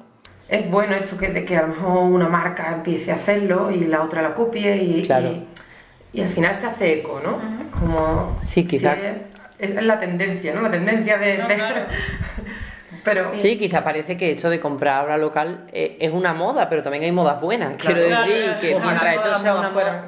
Es 0.50 0.68
bueno 0.68 0.96
esto 0.96 1.16
que, 1.16 1.46
que 1.46 1.58
a 1.58 1.62
lo 1.62 1.68
mejor 1.68 1.98
una 2.06 2.28
marca 2.28 2.74
empiece 2.74 3.12
a 3.12 3.16
hacerlo 3.16 3.70
y 3.70 3.82
la 3.82 4.02
otra 4.02 4.24
la 4.24 4.34
copie 4.34 4.78
y, 4.78 5.08
y, 6.12 6.22
al 6.22 6.30
final 6.30 6.56
se 6.56 6.66
hace 6.66 6.94
eco, 6.94 7.22
¿no? 7.24 7.38
Como 7.80 8.36
sí, 8.44 8.66
quizás 8.66 8.98
es 9.60 9.84
la 9.84 10.00
tendencia, 10.00 10.56
¿no? 10.56 10.62
La 10.64 10.72
tendencia 10.72 11.20
de... 11.20 11.38
Pero, 13.06 13.32
sí, 13.36 13.58
quizá 13.58 13.84
parece 13.84 14.18
que 14.18 14.32
esto 14.32 14.50
de 14.50 14.60
comprar 14.60 15.00
ahora 15.00 15.18
local 15.18 15.68
eh, 15.72 15.96
es 16.00 16.12
una 16.12 16.34
moda, 16.34 16.68
pero 16.68 16.82
también 16.82 17.04
hay 17.04 17.12
modas 17.12 17.40
buenas. 17.40 17.76
Quiero 17.76 18.02
decir 18.02 18.58
que 18.60 18.80
mientras 18.82 19.16
esto 19.16 19.40
sea 19.40 19.56
una 19.56 19.70
moda. 19.70 20.08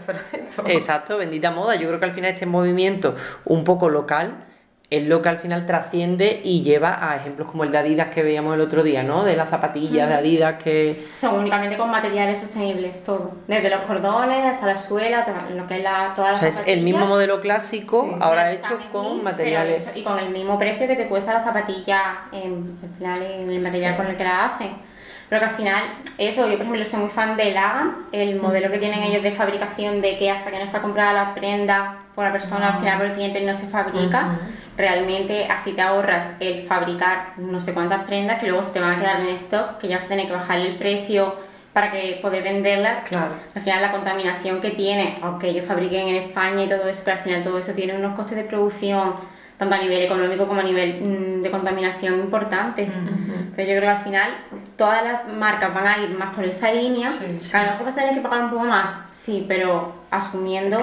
Exacto, 0.66 1.18
bendita 1.18 1.51
moda. 1.51 1.75
Yo 1.75 1.88
creo 1.88 2.00
que 2.00 2.06
al 2.06 2.13
final 2.13 2.34
este 2.34 2.48
movimiento 2.48 3.16
un 3.46 3.63
poco 3.63 3.89
local 3.89 4.46
es 4.89 5.06
lo 5.06 5.22
que 5.22 5.27
al 5.27 5.38
final 5.38 5.65
trasciende 5.65 6.39
y 6.46 6.62
lleva 6.62 7.12
a 7.12 7.17
ejemplos 7.17 7.51
como 7.51 7.65
el 7.65 7.72
de 7.72 7.77
Adidas 7.77 8.08
que 8.08 8.24
veíamos 8.24 8.56
el 8.56 8.62
otro 8.62 8.84
día, 8.84 9.03
¿no? 9.03 9.25
De 9.25 9.36
las 9.36 9.50
zapatillas 9.50 10.08
de 10.08 10.15
Adidas 10.15 10.63
que... 10.63 11.06
Son 11.17 11.36
únicamente 11.36 11.75
con 11.75 11.91
materiales 11.91 12.39
sostenibles, 12.39 13.03
todo. 13.03 13.32
Desde 13.48 13.70
los 13.70 13.82
cordones 13.82 14.46
hasta 14.46 14.65
la 14.65 14.77
suela, 14.77 15.25
lo 15.53 15.67
que 15.67 15.77
es 15.77 15.84
la, 15.84 16.13
toda 16.15 16.32
la 16.32 16.38
o 16.38 16.39
sea, 16.39 16.48
es 16.48 16.63
el 16.65 16.84
mismo 16.84 17.06
modelo 17.06 17.41
clásico, 17.41 18.17
ahora 18.22 18.53
hecho 18.53 18.79
con 18.94 19.24
materiales... 19.24 19.89
y 19.94 20.03
con 20.03 20.20
el 20.20 20.29
mismo 20.29 20.58
precio 20.58 20.88
que 20.88 20.96
te 20.96 21.08
cuesta 21.08 21.34
la 21.34 21.44
zapatilla 21.44 22.22
en, 22.32 22.77
en 23.01 23.50
el 23.51 23.62
material 23.62 23.98
con 23.98 24.08
el 24.08 24.15
que 24.15 24.24
la 24.24 24.46
hacen. 24.46 24.87
Pero 25.29 25.41
que 25.41 25.46
al 25.48 25.55
final, 25.55 25.79
eso, 26.17 26.48
yo 26.48 26.53
por 26.53 26.65
ejemplo 26.65 26.86
soy 26.86 27.00
muy 27.01 27.10
fan 27.10 27.36
de 27.36 27.51
Lagan, 27.51 28.05
el 28.12 28.39
modelo 28.39 28.72
que 28.72 28.77
tienen 28.77 29.03
ellos 29.03 29.24
de 29.24 29.31
fabricación 29.31 30.01
de 30.01 30.17
que 30.17 30.31
hasta 30.31 30.51
que 30.51 30.57
no 30.57 30.63
está 30.63 30.81
comprada 30.81 31.12
la 31.13 31.34
prenda 31.34 31.98
por 32.15 32.24
la 32.24 32.31
persona, 32.31 32.74
al 32.74 32.79
final 32.79 32.98
por 32.98 33.07
el 33.07 33.13
cliente 33.13 33.41
no 33.41 33.53
se 33.53 33.67
fabrica. 33.67 34.39
Realmente 34.77 35.48
así 35.50 35.74
te 35.74 35.81
ahorras 35.81 36.27
el 36.39 36.63
fabricar 36.63 37.34
no 37.38 37.60
sé 37.60 37.74
cuántas 37.74 38.05
prendas 38.05 38.39
que 38.39 38.48
luego 38.48 38.63
se 38.63 38.72
te 38.72 38.79
van 38.79 38.93
a 38.93 38.98
quedar 38.98 39.19
en 39.19 39.29
stock, 39.36 39.77
que 39.79 39.88
ya 39.88 39.98
vas 39.98 40.05
a 40.05 40.10
tener 40.10 40.27
que 40.27 40.34
bajar 40.34 40.60
el 40.60 40.77
precio 40.77 41.36
para 41.74 41.91
que 41.91 42.19
poder 42.22 42.41
venderlas. 42.41 43.07
Claro. 43.10 43.34
Al 43.53 43.62
final 43.62 43.81
la 43.81 43.91
contaminación 43.91 44.62
que 44.62 44.72
tiene, 44.72 45.17
aunque 45.22 45.50
ellos 45.50 45.65
fabriquen 45.65 46.07
en 46.07 46.15
España 46.15 46.63
y 46.63 46.67
todo 46.67 46.88
eso, 46.88 47.01
pero 47.03 47.17
al 47.17 47.24
final 47.24 47.43
todo 47.43 47.60
eso 47.60 47.74
tiene 47.74 47.96
unos 47.96 48.15
costes 48.15 48.38
de 48.38 48.46
producción 48.46 49.13
tanto 49.57 49.75
a 49.75 49.79
nivel 49.79 50.03
económico 50.03 50.47
como 50.47 50.61
a 50.61 50.63
nivel 50.63 51.01
mm, 51.01 51.41
de 51.41 51.51
contaminación 51.51 52.19
importantes. 52.19 52.89
Entonces 52.95 53.67
yo 53.67 53.75
creo 53.75 53.81
que 53.81 53.87
al 53.87 54.03
final 54.03 54.29
todas 54.77 55.03
las 55.03 55.33
marcas 55.33 55.73
van 55.73 55.87
a 55.87 55.97
ir 55.97 56.09
más 56.11 56.35
por 56.35 56.45
esa 56.45 56.71
línea. 56.71 57.09
A 57.09 57.63
lo 57.63 57.71
mejor 57.71 57.85
vas 57.85 57.93
a 57.93 58.01
tener 58.01 58.13
que 58.13 58.21
pagar 58.21 58.43
un 58.43 58.49
poco 58.51 58.65
más, 58.65 59.11
sí, 59.11 59.45
pero 59.47 59.95
asumiendo 60.11 60.77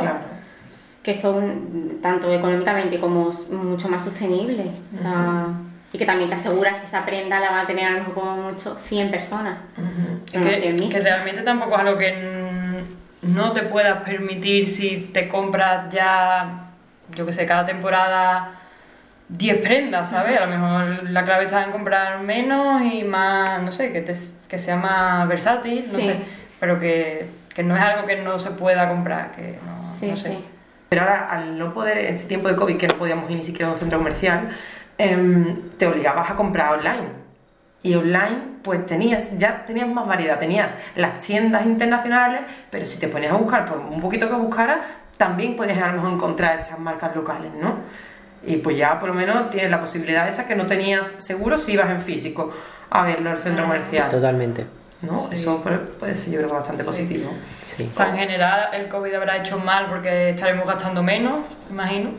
que 1.03 1.13
esto 1.13 1.41
tanto 2.03 2.33
económicamente 2.33 2.99
como 2.99 3.31
mucho 3.51 3.89
más 3.89 4.03
sostenible. 4.03 4.67
y 5.93 5.99
que 5.99 6.07
también 6.07 6.29
te 6.29 6.35
aseguras 6.35 6.81
que 6.81 6.87
esa 6.87 7.05
prenda 7.05 7.39
la 7.39 7.53
va 7.53 7.61
a 7.61 7.67
tener 7.69 7.87
a 7.87 7.91
lo 7.91 7.99
mejor 7.99 8.15
como 8.15 8.37
mucho 8.51 8.77
100 8.77 9.11
personas. 9.13 9.59
que, 10.27 10.41
que, 10.91 11.01
realmente 11.01 11.43
tampoco 11.43 11.75
es 11.75 11.81
algo 11.81 11.99
que 11.99 12.45
no 13.23 13.53
te 13.53 13.63
puedas 13.63 14.03
permitir 14.03 14.67
si 14.67 15.11
te 15.13 15.29
compras 15.29 15.95
ya, 15.95 16.71
yo 17.15 17.25
que 17.25 17.33
sé, 17.33 17.47
cada 17.47 17.65
temporada 17.65 18.61
10 19.29 19.61
prendas, 19.61 20.11
¿sabes? 20.11 20.39
A 20.39 20.47
lo 20.47 20.57
mejor 20.57 21.11
la 21.11 21.25
clave 21.25 21.45
está 21.45 21.65
en 21.65 21.71
comprar 21.71 22.21
menos 22.21 22.83
y 22.83 23.05
más, 23.05 23.63
no 23.63 23.73
sé, 23.73 23.93
que, 23.93 24.05
que 24.49 24.59
sea 24.59 24.77
más 24.77 25.27
versátil, 25.29 25.85
no 25.85 25.99
sé, 25.99 26.17
pero 26.61 26.79
que, 26.79 27.27
que, 27.55 27.63
no 27.63 27.77
es 27.77 27.83
algo 27.83 28.07
que 28.07 28.17
no 28.17 28.39
se 28.39 28.51
pueda 28.51 28.89
comprar, 28.89 29.33
que 29.33 29.59
no, 29.65 29.91
sí, 29.93 30.15
sé. 30.17 30.31
Sí. 30.31 30.45
Pero 30.89 31.03
ahora, 31.03 31.29
al 31.31 31.59
no 31.59 31.75
poder, 31.75 31.99
en 31.99 32.15
este 32.15 32.29
tiempo 32.29 32.49
de 32.49 32.57
COVID, 32.57 32.77
que 32.77 32.87
no 32.87 32.95
podíamos 32.95 33.29
ir 33.31 33.37
ni 33.37 33.43
siquiera 33.43 33.69
a 33.69 33.73
un 33.73 33.79
centro 33.79 33.99
comercial, 33.99 34.57
em, 34.97 35.71
te 35.77 35.87
obligabas 35.87 36.31
a 36.31 36.37
comprar 36.37 36.75
online. 36.75 37.25
Y 37.83 37.95
online, 37.97 38.39
pues 38.63 38.87
tenías, 38.87 39.37
ya 39.37 39.67
tenías 39.67 39.89
más 39.89 40.07
variedad, 40.07 40.39
tenías 40.39 40.77
las 40.95 41.19
tiendas 41.19 41.67
internacionales, 41.67 42.43
pero 42.71 42.87
si 42.87 42.99
te 42.99 43.09
ponías 43.09 43.33
a 43.33 43.37
buscar 43.37 43.65
por 43.65 43.79
un 43.79 44.01
poquito 44.01 44.29
que 44.29 44.35
buscaras, 44.37 44.79
también 45.17 45.57
podías 45.57 45.79
a 45.79 45.89
lo 45.89 45.95
mejor 45.95 46.13
encontrar 46.13 46.61
esas 46.61 46.79
marcas 46.79 47.15
locales, 47.15 47.53
¿no? 47.61 47.75
Y 48.47 48.57
pues 48.57 48.77
ya 48.77 48.99
por 48.99 49.09
lo 49.09 49.15
menos 49.15 49.51
tienes 49.51 49.71
la 49.71 49.81
posibilidad 49.81 50.29
esta 50.29 50.47
que 50.47 50.55
no 50.55 50.67
tenías 50.67 51.07
seguro 51.19 51.59
si 51.59 51.73
ibas 51.73 51.91
en 51.91 52.01
físico 52.01 52.53
a 52.91 53.03
verlo 53.03 53.31
en 53.31 53.37
el 53.37 53.43
centro 53.43 53.65
comercial. 53.65 54.11
Totalmente. 54.11 54.67
¿no? 55.03 55.29
Eso 55.31 55.63
puede 55.99 56.15
ser 56.15 56.33
yo 56.33 56.41
creo 56.41 56.53
bastante 56.55 56.85
positivo. 56.85 57.31
Sí. 57.63 57.87
O 57.89 57.93
sea, 57.93 58.09
en 58.09 58.17
general 58.17 58.69
el 58.73 58.89
COVID 58.89 59.15
habrá 59.15 59.37
hecho 59.39 59.59
mal 59.59 59.87
porque 59.87 60.31
estaremos 60.31 60.67
gastando 60.67 61.03
menos, 61.03 61.41
imagino, 61.71 62.11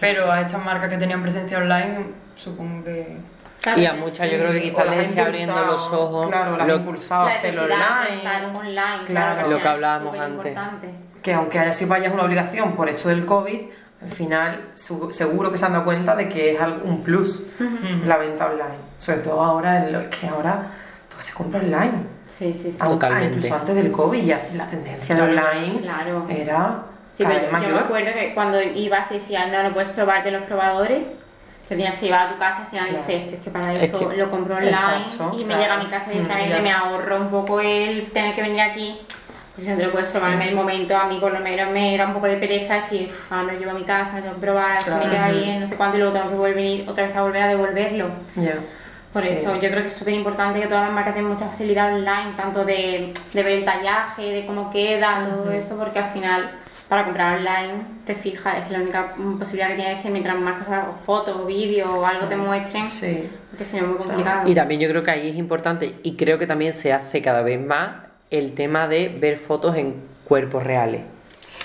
pero 0.00 0.30
a 0.30 0.40
estas 0.40 0.64
marcas 0.64 0.90
que 0.90 0.96
tenían 0.96 1.22
presencia 1.22 1.58
online 1.58 2.24
supongo 2.36 2.84
que... 2.84 3.16
y 3.76 3.86
a 3.86 3.94
muchas 3.94 4.30
yo 4.30 4.38
creo 4.38 4.52
que 4.52 4.62
quizás 4.62 4.86
les 4.90 5.08
esté 5.08 5.20
abriendo 5.20 5.64
los 5.64 5.92
ojos. 5.92 6.28
Claro, 6.28 6.56
las 6.56 6.66
lo, 6.66 6.76
impulsado 6.76 7.26
a 7.26 7.32
hacerlo 7.32 7.62
online. 7.64 8.58
online. 8.58 9.04
Claro, 9.06 9.50
lo 9.50 9.60
que 9.60 9.68
hablábamos 9.68 10.18
antes. 10.18 10.54
Que 11.22 11.32
aunque 11.32 11.58
haya 11.58 11.72
sido 11.72 11.90
vaya 11.90 12.10
una 12.10 12.24
obligación 12.24 12.74
por 12.74 12.88
hecho 12.88 13.08
del 13.08 13.24
COVID, 13.24 13.60
al 14.02 14.10
final 14.10 14.60
seguro 14.74 15.50
que 15.50 15.58
se 15.58 15.64
han 15.64 15.72
dado 15.72 15.84
cuenta 15.84 16.14
de 16.14 16.28
que 16.28 16.52
es 16.52 16.60
un 16.84 17.02
plus 17.02 17.46
la 18.04 18.16
venta 18.16 18.46
online. 18.46 18.78
Sobre 18.98 19.18
todo 19.18 19.42
ahora, 19.42 19.88
es 19.88 20.06
que 20.08 20.28
ahora 20.28 20.66
todo 21.08 21.22
se 21.22 21.32
compra 21.32 21.60
online. 21.60 22.14
Sí, 22.26 22.54
sí, 22.60 22.72
sí. 22.72 22.78
Totalmente. 22.78 23.36
incluso 23.36 23.54
antes 23.54 23.74
del 23.74 23.92
COVID 23.92 24.22
ya 24.24 24.48
la 24.56 24.66
tendencia 24.66 25.14
de 25.14 25.22
online 25.22 25.82
era... 26.28 26.82
Sí, 27.16 27.24
pero 27.24 27.60
yo 27.60 27.74
me 27.74 27.80
acuerdo 27.80 28.12
que 28.12 28.34
cuando 28.34 28.60
ibas 28.60 29.08
y 29.12 29.14
decías, 29.14 29.50
no, 29.50 29.62
no 29.62 29.72
puedes 29.72 29.90
probarte 29.90 30.32
los 30.32 30.42
probadores, 30.42 31.04
te 31.68 31.76
tenías 31.76 31.94
que 31.94 32.06
llevar 32.06 32.26
a 32.26 32.32
tu 32.32 32.38
casa 32.38 32.68
y 32.72 32.76
al 32.76 32.86
final 32.88 33.06
dices, 33.06 33.34
es 33.34 33.40
que 33.40 33.50
para 33.50 33.72
eso 33.72 34.12
lo 34.16 34.30
compro 34.30 34.56
online 34.56 35.04
y 35.38 35.44
me 35.44 35.56
llega 35.56 35.74
a 35.74 35.78
mi 35.78 35.86
casa 35.86 36.10
directamente, 36.10 36.60
me 36.60 36.72
ahorro 36.72 37.20
un 37.20 37.28
poco 37.28 37.60
el 37.60 38.10
tener 38.10 38.34
que 38.34 38.42
venir 38.42 38.60
aquí 38.60 38.98
te 39.56 39.76
lo 39.76 39.92
puedes 39.92 40.12
tomar 40.12 40.32
en 40.32 40.42
el 40.42 40.54
momento, 40.54 40.96
a 40.96 41.06
mí 41.06 41.18
por 41.20 41.32
lo 41.32 41.40
menos 41.40 41.70
me 41.70 41.94
era 41.94 42.06
un 42.06 42.14
poco 42.14 42.26
de 42.26 42.36
pereza 42.36 42.76
decir, 42.76 43.10
ah, 43.30 43.42
me 43.42 43.52
lo 43.52 43.58
llevo 43.58 43.70
a 43.70 43.74
mi 43.74 43.84
casa, 43.84 44.12
me 44.14 44.22
tengo 44.22 44.34
que 44.34 44.40
probar, 44.40 44.82
si 44.82 44.90
me 44.90 45.08
queda 45.08 45.28
bien, 45.30 45.60
no 45.60 45.66
sé 45.66 45.76
cuánto, 45.76 45.96
y 45.96 46.00
luego 46.00 46.12
tengo 46.12 46.28
que 46.28 46.34
volver, 46.34 46.88
otra 46.88 47.06
vez 47.06 47.16
a 47.16 47.22
volver 47.22 47.42
a 47.42 47.48
devolverlo. 47.48 48.08
Por 49.12 49.22
eso 49.22 49.54
yo 49.54 49.70
creo 49.70 49.82
que 49.82 49.86
es 49.86 49.92
súper 49.92 50.14
importante 50.14 50.60
que 50.60 50.66
todas 50.66 50.86
las 50.86 50.92
marcas 50.92 51.14
tengan 51.14 51.32
mucha 51.32 51.48
facilidad 51.48 51.94
online, 51.94 52.32
tanto 52.36 52.64
de, 52.64 53.12
de 53.32 53.42
ver 53.44 53.52
el 53.52 53.64
tallaje, 53.64 54.22
de 54.22 54.46
cómo 54.46 54.70
queda, 54.70 55.24
todo 55.24 55.52
eso, 55.52 55.76
porque 55.78 56.00
al 56.00 56.10
final 56.10 56.50
para 56.88 57.04
comprar 57.04 57.38
online 57.38 57.84
te 58.04 58.14
fijas, 58.14 58.58
es 58.58 58.68
que 58.68 58.72
la 58.72 58.80
única 58.80 59.14
posibilidad 59.38 59.68
que 59.68 59.76
tienes 59.76 59.96
es 59.98 60.02
que 60.02 60.10
mientras 60.10 60.36
más 60.36 60.58
cosas, 60.58 60.86
fotos, 61.06 61.36
o 61.36 61.46
vídeos 61.46 61.88
o 61.90 62.04
algo 62.04 62.26
te 62.26 62.36
muestren, 62.36 62.84
sí. 62.84 63.30
porque 63.50 63.64
si 63.64 63.76
no 63.76 63.84
es 63.84 63.88
muy 63.88 63.98
complicado. 63.98 64.48
Y 64.48 64.54
también 64.54 64.80
yo 64.80 64.88
creo 64.88 65.02
que 65.02 65.10
ahí 65.12 65.30
es 65.30 65.36
importante, 65.36 65.94
y 66.02 66.16
creo 66.16 66.38
que 66.38 66.46
también 66.46 66.72
se 66.72 66.92
hace 66.92 67.22
cada 67.22 67.42
vez 67.42 67.64
más, 67.64 68.03
el 68.38 68.52
tema 68.54 68.88
de 68.88 69.08
ver 69.08 69.36
fotos 69.36 69.76
en 69.76 69.94
cuerpos 70.24 70.62
reales. 70.62 71.02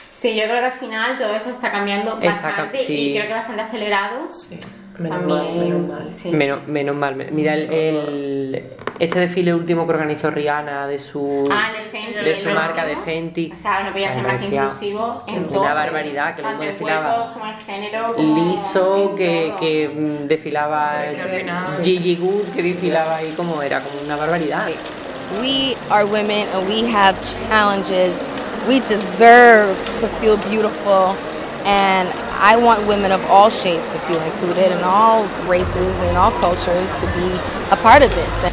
Sí, 0.09 0.35
yo 0.35 0.43
creo 0.43 0.57
que 0.57 0.65
al 0.65 0.71
final 0.73 1.17
todo 1.17 1.33
eso 1.33 1.49
está 1.49 1.71
cambiando 1.71 2.19
bastante 2.19 2.83
y 2.91 3.13
creo 3.13 3.27
que 3.27 3.33
bastante 3.33 3.61
acelerado. 3.61 4.29
Sí. 4.29 4.59
Menos 4.99 5.25
mal, 5.25 5.53
menos 5.53 5.87
mal. 5.87 6.11
Sí. 6.11 6.29
Menos, 6.29 6.95
mal. 6.95 7.15
Mira, 7.31 7.55
el, 7.55 8.63
este 8.99 9.19
desfile 9.19 9.53
último 9.53 9.87
que 9.87 9.93
organizó 9.93 10.29
Rihanna 10.29 10.87
de 10.87 10.99
su, 10.99 11.47
ah, 11.49 11.69
de, 12.21 12.35
su 12.35 12.49
marca 12.49 12.85
de 12.85 12.97
Fenty. 12.97 13.51
O 13.53 13.57
sea, 13.57 13.83
no 13.83 13.93
podía 13.93 14.11
ser 14.11 14.23
más 14.23 14.41
inclusivo 14.41 15.17
en 15.25 15.43
todo. 15.45 15.61
Una 15.61 15.73
barbaridad 15.73 16.35
que 16.35 16.41
luego 16.41 16.63
desfilaba. 16.63 17.31
Como 17.31 17.45
el 17.45 17.55
género, 17.61 18.13
liso, 18.17 19.15
que, 19.15 19.53
que 19.57 19.87
mm, 19.87 20.27
desfilaba 20.27 21.03
Gigi 21.81 22.17
Good, 22.17 22.53
que 22.53 22.61
desfilaba 22.61 23.17
ahí 23.17 23.31
como 23.37 23.61
era, 23.61 23.79
como 23.79 24.01
una 24.03 24.17
barbaridad. 24.17 24.67
We 25.37 25.75
are 25.91 26.07
women 26.07 26.47
and 26.49 26.67
we 26.67 26.85
have 26.85 27.21
challenges. 27.47 28.17
We 28.67 28.79
deserve 28.79 29.77
to 29.99 30.07
feel 30.19 30.37
beautiful. 30.49 31.13
And 31.65 32.09
I 32.41 32.57
want 32.57 32.87
women 32.87 33.11
of 33.11 33.23
all 33.25 33.51
shades 33.51 33.83
to 33.93 33.99
feel 33.99 34.21
included 34.21 34.71
and 34.71 34.83
all 34.83 35.25
races 35.47 35.97
and 36.01 36.17
all 36.17 36.31
cultures 36.39 36.89
to 37.01 37.05
be 37.15 37.29
a 37.71 37.77
part 37.77 38.01
of 38.01 38.09
this. 38.15 38.48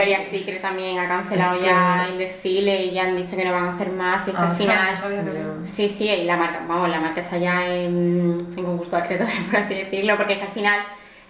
Victoria's 0.00 0.30
Secret 0.30 0.60
también 0.62 0.98
ha 0.98 1.08
cancelado 1.08 1.54
Es 1.54 1.60
que- 1.60 1.66
ya 1.66 2.06
el 2.08 2.18
desfile 2.18 2.84
y 2.84 2.90
ya 2.92 3.04
han 3.04 3.16
dicho 3.16 3.36
que 3.36 3.44
no 3.44 3.52
van 3.52 3.64
a 3.66 3.70
hacer 3.72 3.90
más 3.90 4.26
y 4.26 4.30
es 4.30 4.36
que 4.36 4.42
Ah, 4.42 4.46
al 4.50 4.56
final... 4.56 4.96
sabía 4.96 5.22
que 5.24 5.30
había. 5.30 5.44
Sí, 5.64 5.88
sí, 5.88 6.08
y 6.08 6.24
la 6.24 6.36
marca, 6.36 6.60
vamos, 6.68 6.88
la 6.88 7.00
marca 7.00 7.20
está 7.20 7.36
ya 7.38 7.66
en, 7.66 8.46
en 8.56 8.64
concurso 8.64 8.96
de 8.96 9.02
acreedores, 9.02 9.34
por 9.50 9.60
así 9.60 9.74
decirlo, 9.74 10.16
porque 10.16 10.34
es 10.34 10.38
que 10.38 10.44
al 10.44 10.50
final 10.52 10.80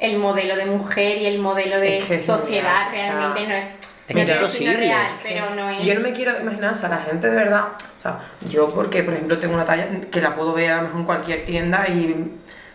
el 0.01 0.19
modelo 0.19 0.57
de 0.57 0.67
mujer 0.67 1.19
y 1.19 1.27
el 1.27 1.39
modelo 1.39 1.79
de 1.81 1.99
Es 1.99 2.05
que 2.05 2.15
es 2.15 2.25
sociedad 2.27 2.91
real, 2.91 2.93
o 2.93 2.97
sea, 2.97 3.13
realmente 3.17 3.49
no 3.49 3.55
es... 3.55 3.65
es 3.65 4.17
no 4.17 4.59
que 4.59 4.71
es 4.71 4.77
real, 4.77 5.13
pero 5.23 5.55
no 5.55 5.69
es... 5.71 5.85
Yo 5.85 5.95
no 5.95 6.01
me 6.01 6.13
quiero 6.13 6.41
imaginar, 6.41 6.71
o 6.73 6.75
sea, 6.75 6.89
la 6.89 6.99
gente 6.99 7.29
de 7.31 7.37
verdad, 7.37 7.65
o 7.99 8.03
sea, 8.03 8.21
yo 8.49 8.71
porque, 8.73 9.03
por 9.03 9.15
ejemplo, 9.15 9.39
tengo 9.39 9.55
una 9.55 9.65
talla 9.65 9.87
que 10.11 10.21
la 10.21 10.35
puedo 10.37 10.53
ver 10.53 10.71
a 10.73 10.77
lo 10.77 10.83
mejor 10.85 11.01
en 11.01 11.07
cualquier 11.07 11.45
tienda 11.45 11.87
y 11.89 12.31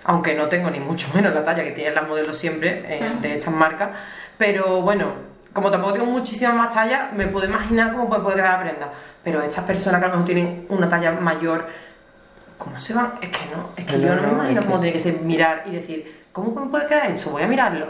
aunque 0.05 0.33
no 0.35 0.47
tengo 0.47 0.69
ni 0.69 0.79
mucho 0.79 1.07
menos 1.13 1.33
la 1.33 1.45
talla 1.45 1.63
que 1.63 1.71
tienen 1.71 1.95
las 1.95 2.05
modelos 2.07 2.37
siempre 2.37 2.83
eh, 2.87 3.09
de 3.21 3.37
estas 3.37 3.53
marcas, 3.53 3.91
pero 4.37 4.81
bueno, 4.81 5.13
como 5.53 5.69
tampoco 5.71 5.93
tengo 5.93 6.05
muchísimas 6.07 6.55
más 6.55 6.73
tallas, 6.73 7.13
me 7.13 7.27
puedo 7.27 7.45
imaginar 7.45 7.91
cómo 7.93 8.09
puede, 8.09 8.21
puede 8.23 8.35
quedar 8.37 8.53
la 8.53 8.59
prenda. 8.65 8.89
Pero 9.23 9.41
estas 9.41 9.63
personas 9.65 9.99
que 9.99 10.05
a 10.05 10.09
lo 10.09 10.13
mejor 10.15 10.25
tienen 10.25 10.65
una 10.69 10.89
talla 10.89 11.11
mayor, 11.11 11.67
¿cómo 12.57 12.79
se 12.79 12.93
van? 12.93 13.13
Es 13.21 13.29
que 13.29 13.45
no, 13.55 13.69
es 13.77 13.85
que 13.85 13.97
No, 13.97 14.03
yo 14.07 14.15
no, 14.15 14.21
no, 14.21 14.27
me 14.29 14.33
imagino 14.33 14.61
cómo 14.63 14.75
que- 14.75 14.81
tiene 14.81 14.93
que 14.93 14.99
ser 14.99 15.19
mirar 15.21 15.63
y 15.67 15.71
decir, 15.71 16.25
¿cómo 16.31 16.59
me 16.59 16.69
puede 16.69 16.87
quedar 16.87 17.09
esto? 17.11 17.29
Voy 17.31 17.43
a 17.43 17.47
mirarlo. 17.47 17.87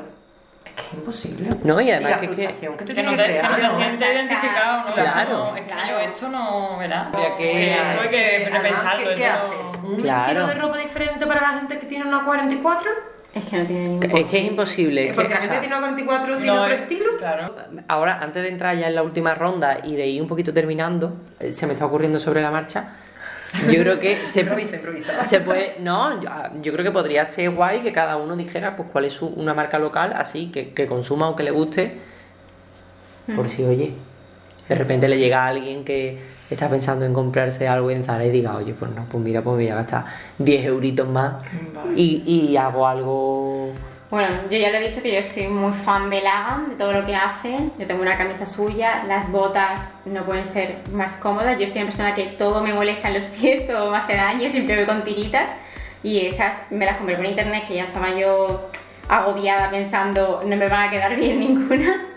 Es 0.65 0.71
que 0.73 0.81
es 0.87 0.93
imposible. 0.95 1.49
No, 1.63 1.79
y 1.81 1.91
además 1.91 2.11
la 2.11 2.17
que 2.19 2.29
que- 2.29 2.35
que 2.47 2.85
te 2.85 2.93
Que 2.95 3.03
no 3.03 3.11
que 3.11 3.17
te, 3.17 3.23
que 3.23 3.29
crear, 3.37 3.51
no 3.51 3.57
te 3.57 3.63
¿no? 3.63 3.71
sientes 3.77 4.13
identificado, 4.13 4.89
¿no? 4.89 4.93
Claro. 4.95 5.37
Como, 5.45 5.55
Es 5.57 5.65
que 5.65 5.73
yo 5.89 5.99
esto 5.99 6.29
no, 6.29 6.77
¿verdad? 6.79 7.11
Que- 7.37 7.47
Sí, 7.53 7.69
eso 7.69 8.01
hay 8.01 8.09
que 8.09 8.49
repensarlo. 8.51 9.09
¿Qué, 9.09 9.15
qué 9.15 9.27
eso 9.27 9.35
haces? 9.61 9.83
¿Un 9.83 9.95
Claro. 9.97 10.21
estilo 10.21 10.47
de 10.47 10.53
ropa 10.55 10.77
diferente 10.79 11.27
para 11.27 11.41
la 11.41 11.59
gente 11.59 11.79
que 11.79 11.85
tiene 11.85 12.05
una 12.07 12.25
44? 12.25 12.89
Es 13.33 13.45
que 13.45 13.57
no 13.57 13.65
tiene 13.65 13.81
ningún... 13.89 14.03
Es 14.15 14.25
que 14.25 14.37
es 14.39 14.45
imposible. 14.45 15.01
es 15.05 15.09
que, 15.09 15.15
Porque 15.15 15.33
la 15.33 15.39
o 15.39 15.41
gente 15.41 15.57
tiene 15.59 15.75
una 15.75 15.87
44 15.87 16.37
tiene 16.37 16.45
No, 16.53 16.61
otro 16.61 16.73
es- 16.73 16.81
estilo. 16.81 17.17
Claro. 17.17 17.55
Ahora, 17.87 18.19
antes 18.21 18.43
de 18.43 18.49
entrar 18.49 18.77
ya 18.77 18.87
en 18.87 18.95
la 18.95 19.01
última 19.03 19.33
ronda 19.33 19.79
y 19.83 19.95
de 19.95 20.05
ir 20.07 20.21
un 20.21 20.27
poquito 20.27 20.53
terminando, 20.53 21.17
eh, 21.39 21.51
se 21.51 21.65
me 21.65 21.73
está 21.73 21.85
ocurriendo 21.85 22.19
sobre 22.19 22.41
la 22.41 22.51
marcha. 22.51 22.89
Yo 23.71 23.79
creo 23.81 23.99
que 23.99 24.15
se, 24.15 24.41
Improvisa, 24.41 24.75
improvisa. 24.75 25.23
se 25.25 25.39
puede. 25.39 25.75
No, 25.79 26.21
yo, 26.21 26.29
yo 26.61 26.71
creo 26.73 26.83
que 26.85 26.91
podría 26.91 27.25
ser 27.25 27.49
guay 27.51 27.81
que 27.81 27.91
cada 27.91 28.17
uno 28.17 28.35
dijera 28.35 28.75
pues 28.75 28.89
cuál 28.91 29.05
es 29.05 29.13
su, 29.13 29.27
una 29.27 29.53
marca 29.53 29.79
local, 29.79 30.13
así 30.15 30.51
que, 30.51 30.69
que 30.73 30.85
consuma 30.87 31.29
o 31.29 31.35
que 31.35 31.43
le 31.43 31.51
guste. 31.51 31.97
Por 33.35 33.47
si, 33.49 33.63
oye, 33.63 33.93
de 34.67 34.75
repente 34.75 35.07
le 35.07 35.17
llega 35.17 35.45
a 35.45 35.47
alguien 35.47 35.83
que 35.85 36.19
está 36.53 36.69
pensando 36.69 37.05
en 37.05 37.13
comprarse 37.13 37.67
algo 37.67 37.91
en 37.91 38.03
Zara 38.03 38.25
y 38.25 38.31
diga, 38.31 38.55
oye, 38.55 38.73
pues 38.73 38.91
no, 38.91 39.05
pues 39.05 39.23
mira, 39.23 39.41
pues 39.41 39.57
me 39.57 39.63
voy 39.63 39.71
a 39.71 39.75
gastar 39.75 40.05
10 40.37 40.65
euritos 40.65 41.07
más 41.07 41.35
y, 41.95 42.23
y 42.25 42.57
hago 42.57 42.87
algo. 42.87 43.71
Bueno, 44.09 44.27
yo 44.47 44.59
ya 44.59 44.69
lo 44.69 44.77
he 44.77 44.89
dicho 44.89 45.01
que 45.01 45.11
yo 45.11 45.23
soy 45.23 45.47
muy 45.47 45.73
fan 45.73 46.09
de 46.11 46.21
Lagan, 46.21 46.69
de 46.69 46.75
todo 46.75 46.93
lo 46.93 47.03
que 47.03 47.15
hacen. 47.15 47.71
Yo 47.79 47.87
tengo 47.87 48.03
una 48.03 48.15
camisa 48.15 48.45
suya, 48.45 49.03
las 49.07 49.31
botas 49.31 49.81
no 50.05 50.23
pueden 50.23 50.45
ser 50.45 50.81
más 50.91 51.13
cómodas. 51.13 51.59
Yo 51.59 51.65
soy 51.65 51.77
una 51.77 51.85
persona 51.85 52.13
que 52.13 52.25
todo 52.25 52.61
me 52.61 52.73
molesta 52.73 53.07
en 53.07 53.15
los 53.15 53.23
pies, 53.23 53.65
todo 53.67 53.89
me 53.89 53.97
hace 53.97 54.15
daño, 54.15 54.49
siempre 54.51 54.75
voy 54.75 54.85
con 54.85 55.03
tiritas. 55.03 55.49
Y 56.03 56.27
esas 56.27 56.57
me 56.69 56.85
las 56.85 56.97
compré 56.97 57.15
por 57.15 57.25
internet, 57.25 57.63
que 57.67 57.73
ya 57.73 57.85
estaba 57.85 58.11
yo 58.13 58.69
agobiada 59.09 59.71
pensando, 59.71 60.43
no 60.45 60.55
me 60.55 60.67
van 60.67 60.89
a 60.89 60.91
quedar 60.91 61.15
bien 61.15 61.39
ninguna. 61.39 62.12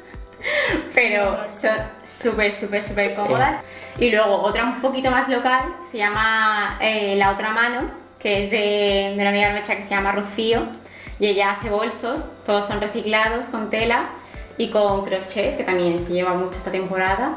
Pero 0.95 1.49
son 1.49 1.77
súper, 2.05 2.53
súper, 2.53 2.85
súper 2.85 3.15
cómodas. 3.15 3.59
Y 3.99 4.11
luego 4.11 4.43
otra 4.43 4.65
un 4.65 4.81
poquito 4.81 5.11
más 5.11 5.29
local, 5.29 5.63
se 5.91 5.99
llama 5.99 6.79
eh, 6.81 7.15
La 7.17 7.33
Otra 7.33 7.51
Mano, 7.51 7.91
que 8.19 8.45
es 8.45 8.51
de, 8.51 9.15
de 9.15 9.21
una 9.21 9.31
amiga 9.31 9.53
nuestra 9.53 9.77
que 9.77 9.83
se 9.83 9.91
llama 9.91 10.13
Rocío. 10.13 10.63
Y 11.19 11.27
ella 11.29 11.53
hace 11.53 11.71
bolsos, 11.71 12.27
todos 12.45 12.67
son 12.67 12.81
reciclados 12.81 13.47
con 13.47 13.71
tela 13.71 14.11
y 14.59 14.69
con 14.69 15.05
crochet, 15.05 15.57
que 15.57 15.65
también 15.65 15.99
se 16.05 16.13
lleva 16.13 16.35
mucho 16.35 16.53
esta 16.53 16.71
temporada. 16.71 17.37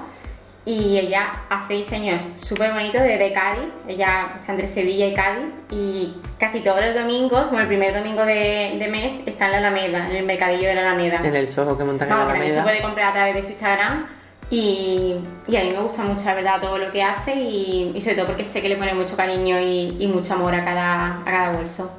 Y 0.70 1.00
ella 1.00 1.32
hace 1.50 1.74
diseños 1.74 2.22
súper 2.36 2.72
bonitos 2.72 3.02
desde 3.02 3.34
Cádiz. 3.34 3.70
Ella 3.88 4.36
está 4.40 4.52
entre 4.52 4.68
Sevilla 4.68 5.08
y 5.08 5.14
Cádiz. 5.16 5.48
Y 5.72 6.14
casi 6.38 6.60
todos 6.60 6.80
los 6.86 6.94
domingos, 6.94 7.48
como 7.48 7.60
el 7.60 7.66
primer 7.66 7.92
domingo 7.92 8.24
de, 8.24 8.76
de 8.78 8.88
mes, 8.88 9.14
está 9.26 9.46
en 9.46 9.52
la 9.54 9.58
Alameda, 9.58 10.06
en 10.08 10.16
el 10.16 10.26
mercadillo 10.28 10.68
de 10.68 10.76
la 10.76 10.82
Alameda. 10.82 11.22
En 11.24 11.36
el 11.36 11.48
sojo 11.48 11.76
que 11.76 11.84
montan 11.84 12.12
en 12.12 12.20
la 12.20 12.28
también 12.28 12.52
se 12.52 12.60
Alameda. 12.60 12.64
puede 12.64 12.82
comprar 12.84 13.08
a 13.10 13.14
través 13.14 13.36
de 13.38 13.42
su 13.42 13.48
Instagram. 13.50 14.06
Y, 14.52 15.16
y 15.48 15.58
a 15.58 15.64
mí 15.64 15.72
me 15.72 15.80
gusta 15.82 16.04
mucho, 16.04 16.26
la 16.26 16.36
verdad, 16.36 16.62
todo 16.62 16.78
lo 16.78 16.92
que 16.92 17.02
hace 17.02 17.34
y, 17.34 17.92
y 17.96 18.02
sobre 18.02 18.16
todo 18.18 18.28
porque 18.28 18.44
sé 18.44 18.62
que 18.62 18.70
le 18.70 18.76
pone 18.78 18.94
mucho 18.94 19.18
cariño 19.18 19.60
y, 19.60 19.98
y 20.00 20.06
mucho 20.08 20.36
amor 20.36 20.54
a 20.54 20.64
cada, 20.64 21.22
a 21.22 21.26
cada 21.26 21.52
bolso. 21.52 21.92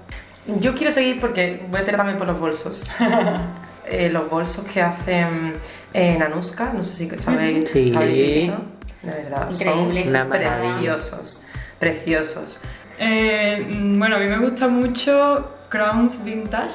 Yo 0.61 0.77
quiero 0.77 0.93
seguir 0.93 1.21
porque 1.21 1.61
voy 1.71 1.81
a 1.81 1.85
tirar 1.85 1.97
también 1.99 2.19
por 2.19 2.29
los 2.29 2.39
bolsos. 2.39 2.89
Eh, 3.93 4.09
los 4.09 4.31
bolsos 4.31 4.65
que 4.67 4.81
hacen 4.81 5.55
en 5.93 6.23
Anuska, 6.23 6.73
no 6.73 6.83
sé 6.85 6.95
si 6.95 7.19
sabéis. 7.19 7.69
Sí. 7.71 7.93
habéis 7.97 8.35
visto. 8.35 8.65
De 9.03 9.11
verdad, 9.13 9.49
Increíbles. 9.51 10.11
son 10.11 10.29
preciosos. 10.31 11.43
Preciosos. 11.79 12.61
Eh, 12.99 13.67
bueno, 13.97 14.17
a 14.17 14.19
mí 14.19 14.27
me 14.27 14.39
gusta 14.39 14.69
mucho 14.69 15.55
Crowns 15.71 16.23
Vintage, 16.23 16.75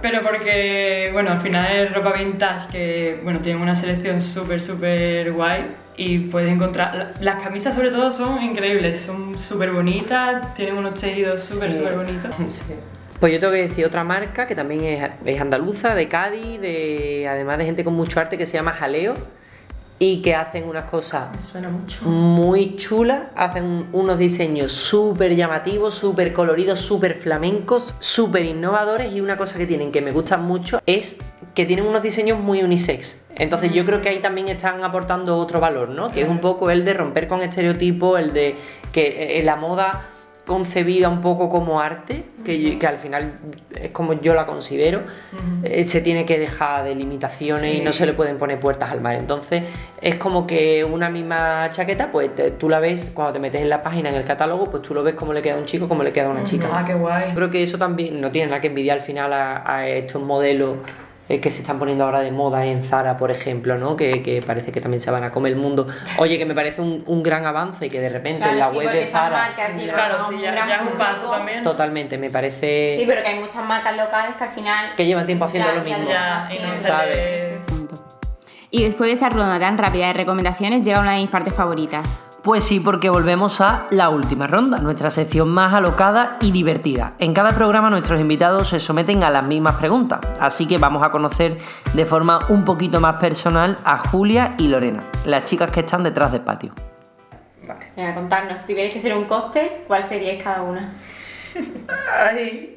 pero 0.00 0.22
porque, 0.22 1.10
bueno, 1.12 1.32
al 1.32 1.40
final 1.40 1.70
es 1.76 1.92
ropa 1.92 2.12
vintage 2.12 2.68
que, 2.70 3.20
bueno, 3.24 3.40
tiene 3.40 3.60
una 3.60 3.74
selección 3.74 4.22
súper, 4.22 4.60
súper 4.60 5.32
guay 5.32 5.74
y 5.96 6.20
puedes 6.20 6.50
encontrar... 6.50 6.94
la- 6.94 7.12
Las 7.20 7.42
camisas 7.42 7.74
sobre 7.74 7.90
todo 7.90 8.12
son 8.12 8.40
increíbles, 8.42 9.00
son 9.00 9.36
súper 9.36 9.72
bonitas, 9.72 10.54
tienen 10.54 10.76
unos 10.78 10.94
tejidos 11.00 11.42
súper, 11.42 11.72
Sí. 11.72 11.78
súper 11.78 11.96
bonitos. 11.96 12.34
Sí. 12.48 12.74
Pues 13.22 13.32
yo 13.32 13.38
tengo 13.38 13.52
que 13.52 13.68
decir 13.68 13.86
otra 13.86 14.02
marca 14.02 14.48
que 14.48 14.56
también 14.56 14.82
es, 14.82 15.10
es 15.24 15.40
andaluza, 15.40 15.94
de 15.94 16.08
Cádiz, 16.08 16.60
de, 16.60 17.28
además 17.30 17.56
de 17.58 17.66
gente 17.66 17.84
con 17.84 17.94
mucho 17.94 18.18
arte 18.18 18.36
que 18.36 18.46
se 18.46 18.54
llama 18.54 18.72
Jaleo 18.72 19.14
y 20.00 20.22
que 20.22 20.34
hacen 20.34 20.68
unas 20.68 20.90
cosas 20.90 21.28
Me 21.32 21.40
suena 21.40 21.68
mucho. 21.68 22.04
muy 22.04 22.74
chulas, 22.74 23.22
hacen 23.36 23.86
unos 23.92 24.18
diseños 24.18 24.72
súper 24.72 25.36
llamativos, 25.36 25.94
súper 25.94 26.32
coloridos, 26.32 26.80
súper 26.80 27.14
flamencos, 27.14 27.94
súper 28.00 28.44
innovadores 28.44 29.12
y 29.12 29.20
una 29.20 29.36
cosa 29.36 29.56
que 29.56 29.68
tienen 29.68 29.92
que 29.92 30.02
me 30.02 30.10
gustan 30.10 30.42
mucho 30.42 30.80
es 30.84 31.16
que 31.54 31.64
tienen 31.64 31.86
unos 31.86 32.02
diseños 32.02 32.40
muy 32.40 32.64
unisex. 32.64 33.18
Entonces 33.36 33.72
yo 33.72 33.84
creo 33.84 34.00
que 34.00 34.08
ahí 34.08 34.18
también 34.18 34.48
están 34.48 34.82
aportando 34.82 35.36
otro 35.36 35.60
valor, 35.60 35.90
¿no? 35.90 36.08
Que 36.08 36.22
es 36.22 36.28
un 36.28 36.40
poco 36.40 36.72
el 36.72 36.84
de 36.84 36.94
romper 36.94 37.28
con 37.28 37.40
estereotipos, 37.40 38.18
el 38.18 38.32
de 38.32 38.56
que 38.90 39.38
eh, 39.38 39.44
la 39.44 39.54
moda 39.54 40.08
concebida 40.52 41.08
un 41.08 41.20
poco 41.20 41.48
como 41.48 41.80
arte, 41.80 42.24
que, 42.44 42.60
yo- 42.60 42.78
que 42.78 42.86
al 42.86 42.96
final 42.98 43.38
es 43.74 43.90
como 43.90 44.12
yo 44.20 44.34
la 44.34 44.44
considero, 44.46 45.02
eh, 45.62 45.84
se 45.84 46.00
tiene 46.00 46.26
que 46.26 46.38
dejar 46.38 46.84
de 46.84 46.94
limitaciones 46.94 47.74
y 47.74 47.80
no 47.80 47.92
se 47.92 48.04
le 48.04 48.12
pueden 48.12 48.36
poner 48.38 48.60
puertas 48.60 48.90
al 48.92 49.00
mar. 49.00 49.14
Entonces 49.16 49.62
es 50.00 50.16
como 50.16 50.46
que 50.46 50.84
una 50.84 51.08
misma 51.08 51.68
chaqueta, 51.70 52.10
pues 52.10 52.34
te- 52.34 52.50
tú 52.50 52.68
la 52.68 52.80
ves 52.80 53.10
cuando 53.14 53.32
te 53.32 53.38
metes 53.38 53.62
en 53.62 53.68
la 53.70 53.82
página, 53.82 54.10
en 54.10 54.16
el 54.16 54.24
catálogo, 54.24 54.64
pues 54.70 54.82
tú 54.82 54.92
lo 54.94 55.02
ves 55.02 55.14
como 55.14 55.32
le 55.32 55.40
queda 55.42 55.54
a 55.54 55.58
un 55.58 55.64
chico, 55.64 55.88
como 55.88 56.02
le 56.02 56.12
queda 56.12 56.26
a 56.26 56.30
una 56.30 56.44
chica. 56.44 56.68
Ah, 56.70 56.84
qué 56.84 56.94
guay. 56.94 57.22
Creo 57.34 57.50
que 57.50 57.62
eso 57.62 57.78
también 57.78 58.20
no 58.20 58.30
tiene 58.30 58.48
nada 58.48 58.60
que 58.60 58.66
envidiar 58.68 58.98
al 58.98 59.02
final 59.04 59.32
a, 59.32 59.62
a 59.76 59.88
estos 59.88 60.22
modelos 60.22 60.76
eh, 61.32 61.40
que 61.40 61.50
se 61.50 61.62
están 61.62 61.78
poniendo 61.78 62.04
ahora 62.04 62.20
de 62.20 62.30
moda 62.30 62.66
en 62.66 62.82
Zara, 62.82 63.16
por 63.16 63.30
ejemplo, 63.30 63.78
¿no? 63.78 63.96
Que, 63.96 64.22
que 64.22 64.42
parece 64.42 64.70
que 64.70 64.82
también 64.82 65.00
se 65.00 65.10
van 65.10 65.24
a 65.24 65.30
comer 65.30 65.52
el 65.52 65.58
mundo. 65.58 65.86
Oye, 66.18 66.36
que 66.36 66.44
me 66.44 66.54
parece 66.54 66.82
un, 66.82 67.02
un 67.06 67.22
gran 67.22 67.46
avance 67.46 67.88
que 67.88 68.00
de 68.00 68.10
repente 68.10 68.46
en 68.46 68.58
la 68.58 68.68
sí, 68.68 68.76
web 68.76 68.92
de 68.92 69.06
Zara... 69.06 69.30
marcas 69.30 69.70
Claro, 69.88 70.18
sí, 70.28 70.36
ya, 70.42 70.52
es 70.52 70.92
un 70.92 70.98
paso 70.98 71.30
también. 71.30 71.62
Totalmente, 71.62 72.18
me 72.18 72.28
parece... 72.28 72.96
Sí, 72.98 73.04
pero 73.06 73.22
que 73.22 73.28
hay 73.28 73.40
muchas 73.40 73.64
marcas 73.64 73.96
locales 73.96 74.36
que 74.36 74.44
al 74.44 74.50
final... 74.50 74.94
Que 74.94 75.06
llevan 75.06 75.24
tiempo 75.24 75.46
haciendo 75.46 75.70
Ya, 75.70 75.78
lo 75.78 75.82
mismo. 75.82 76.08
Ya, 76.10 76.44
y 76.50 76.62
no 76.62 76.76
¿sabes? 76.76 77.62
Y 78.70 78.84
después 78.84 79.08
de 79.08 79.14
esa 79.14 79.30
ronda 79.30 79.58
tan 79.58 79.78
rápida 79.78 80.08
de 80.08 80.12
recomendaciones 80.12 80.82
llega 80.84 81.00
una 81.00 81.12
de 81.12 81.20
mis 81.20 81.30
partes 81.30 81.54
favoritas. 81.54 82.06
Pues 82.42 82.64
sí, 82.64 82.80
porque 82.80 83.08
volvemos 83.08 83.60
a 83.60 83.86
la 83.92 84.10
última 84.10 84.48
ronda, 84.48 84.78
nuestra 84.78 85.12
sección 85.12 85.48
más 85.48 85.72
alocada 85.74 86.38
y 86.40 86.50
divertida. 86.50 87.14
En 87.20 87.34
cada 87.34 87.50
programa 87.50 87.88
nuestros 87.88 88.20
invitados 88.20 88.66
se 88.66 88.80
someten 88.80 89.22
a 89.22 89.30
las 89.30 89.44
mismas 89.44 89.76
preguntas, 89.76 90.18
así 90.40 90.66
que 90.66 90.76
vamos 90.76 91.04
a 91.04 91.12
conocer 91.12 91.58
de 91.94 92.04
forma 92.04 92.40
un 92.48 92.64
poquito 92.64 92.98
más 92.98 93.20
personal 93.20 93.78
a 93.84 93.96
Julia 93.96 94.56
y 94.58 94.66
Lorena, 94.66 95.04
las 95.24 95.44
chicas 95.44 95.70
que 95.70 95.80
están 95.80 96.02
detrás 96.02 96.32
del 96.32 96.40
patio. 96.40 96.72
Venga, 97.96 98.12
contarnos, 98.12 98.58
si 98.58 98.66
tuvierais 98.66 98.92
que 98.92 98.98
hacer 98.98 99.14
un 99.16 99.26
cóctel, 99.26 99.70
¿cuál 99.86 100.08
seríais 100.08 100.42
cada 100.42 100.62
una? 100.62 100.94
Ay, 102.26 102.74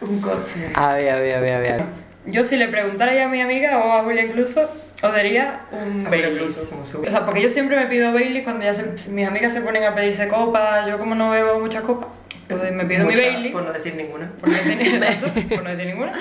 un 0.00 0.22
coche. 0.22 0.72
A 0.74 0.94
ver, 0.94 1.10
a 1.10 1.20
ver, 1.20 1.34
a 1.36 1.40
ver, 1.40 1.54
a 1.54 1.58
ver. 1.58 2.09
Yo 2.26 2.44
si 2.44 2.56
le 2.56 2.68
preguntara 2.68 3.14
ya 3.14 3.24
a 3.24 3.28
mi 3.28 3.40
amiga 3.40 3.78
o 3.78 3.92
a 3.92 4.02
Julia 4.02 4.22
incluso, 4.24 4.68
os 5.02 5.12
daría 5.12 5.60
un 5.72 6.04
Julia 6.04 6.10
Baileys. 6.10 6.32
incluso, 6.34 6.70
como 6.70 6.84
seguro. 6.84 7.08
O 7.08 7.10
sea, 7.12 7.24
porque 7.24 7.40
yo 7.42 7.50
siempre 7.50 7.76
me 7.76 7.86
pido 7.86 8.12
Baileys 8.12 8.44
cuando 8.44 8.64
ya 8.64 8.74
se- 8.74 9.08
mis 9.10 9.26
amigas 9.26 9.52
se 9.52 9.60
ponen 9.62 9.84
a 9.84 9.94
pedirse 9.94 10.28
copas, 10.28 10.86
yo 10.86 10.98
como 10.98 11.14
no 11.14 11.30
bebo 11.30 11.58
muchas 11.60 11.82
copas, 11.82 12.08
pues 12.48 12.72
me 12.72 12.84
pido 12.84 13.06
mi 13.06 13.12
Mucha, 13.14 13.22
Baileys. 13.26 13.52
Por 13.52 13.62
no 13.62 13.72
decir 13.72 13.94
ninguna. 13.94 14.30
Por 14.38 14.48
no 14.50 14.54
decir, 14.54 14.80
exacto, 14.94 15.28
por 15.48 15.62
no 15.64 15.70
decir 15.70 15.86
ninguna. 15.86 16.12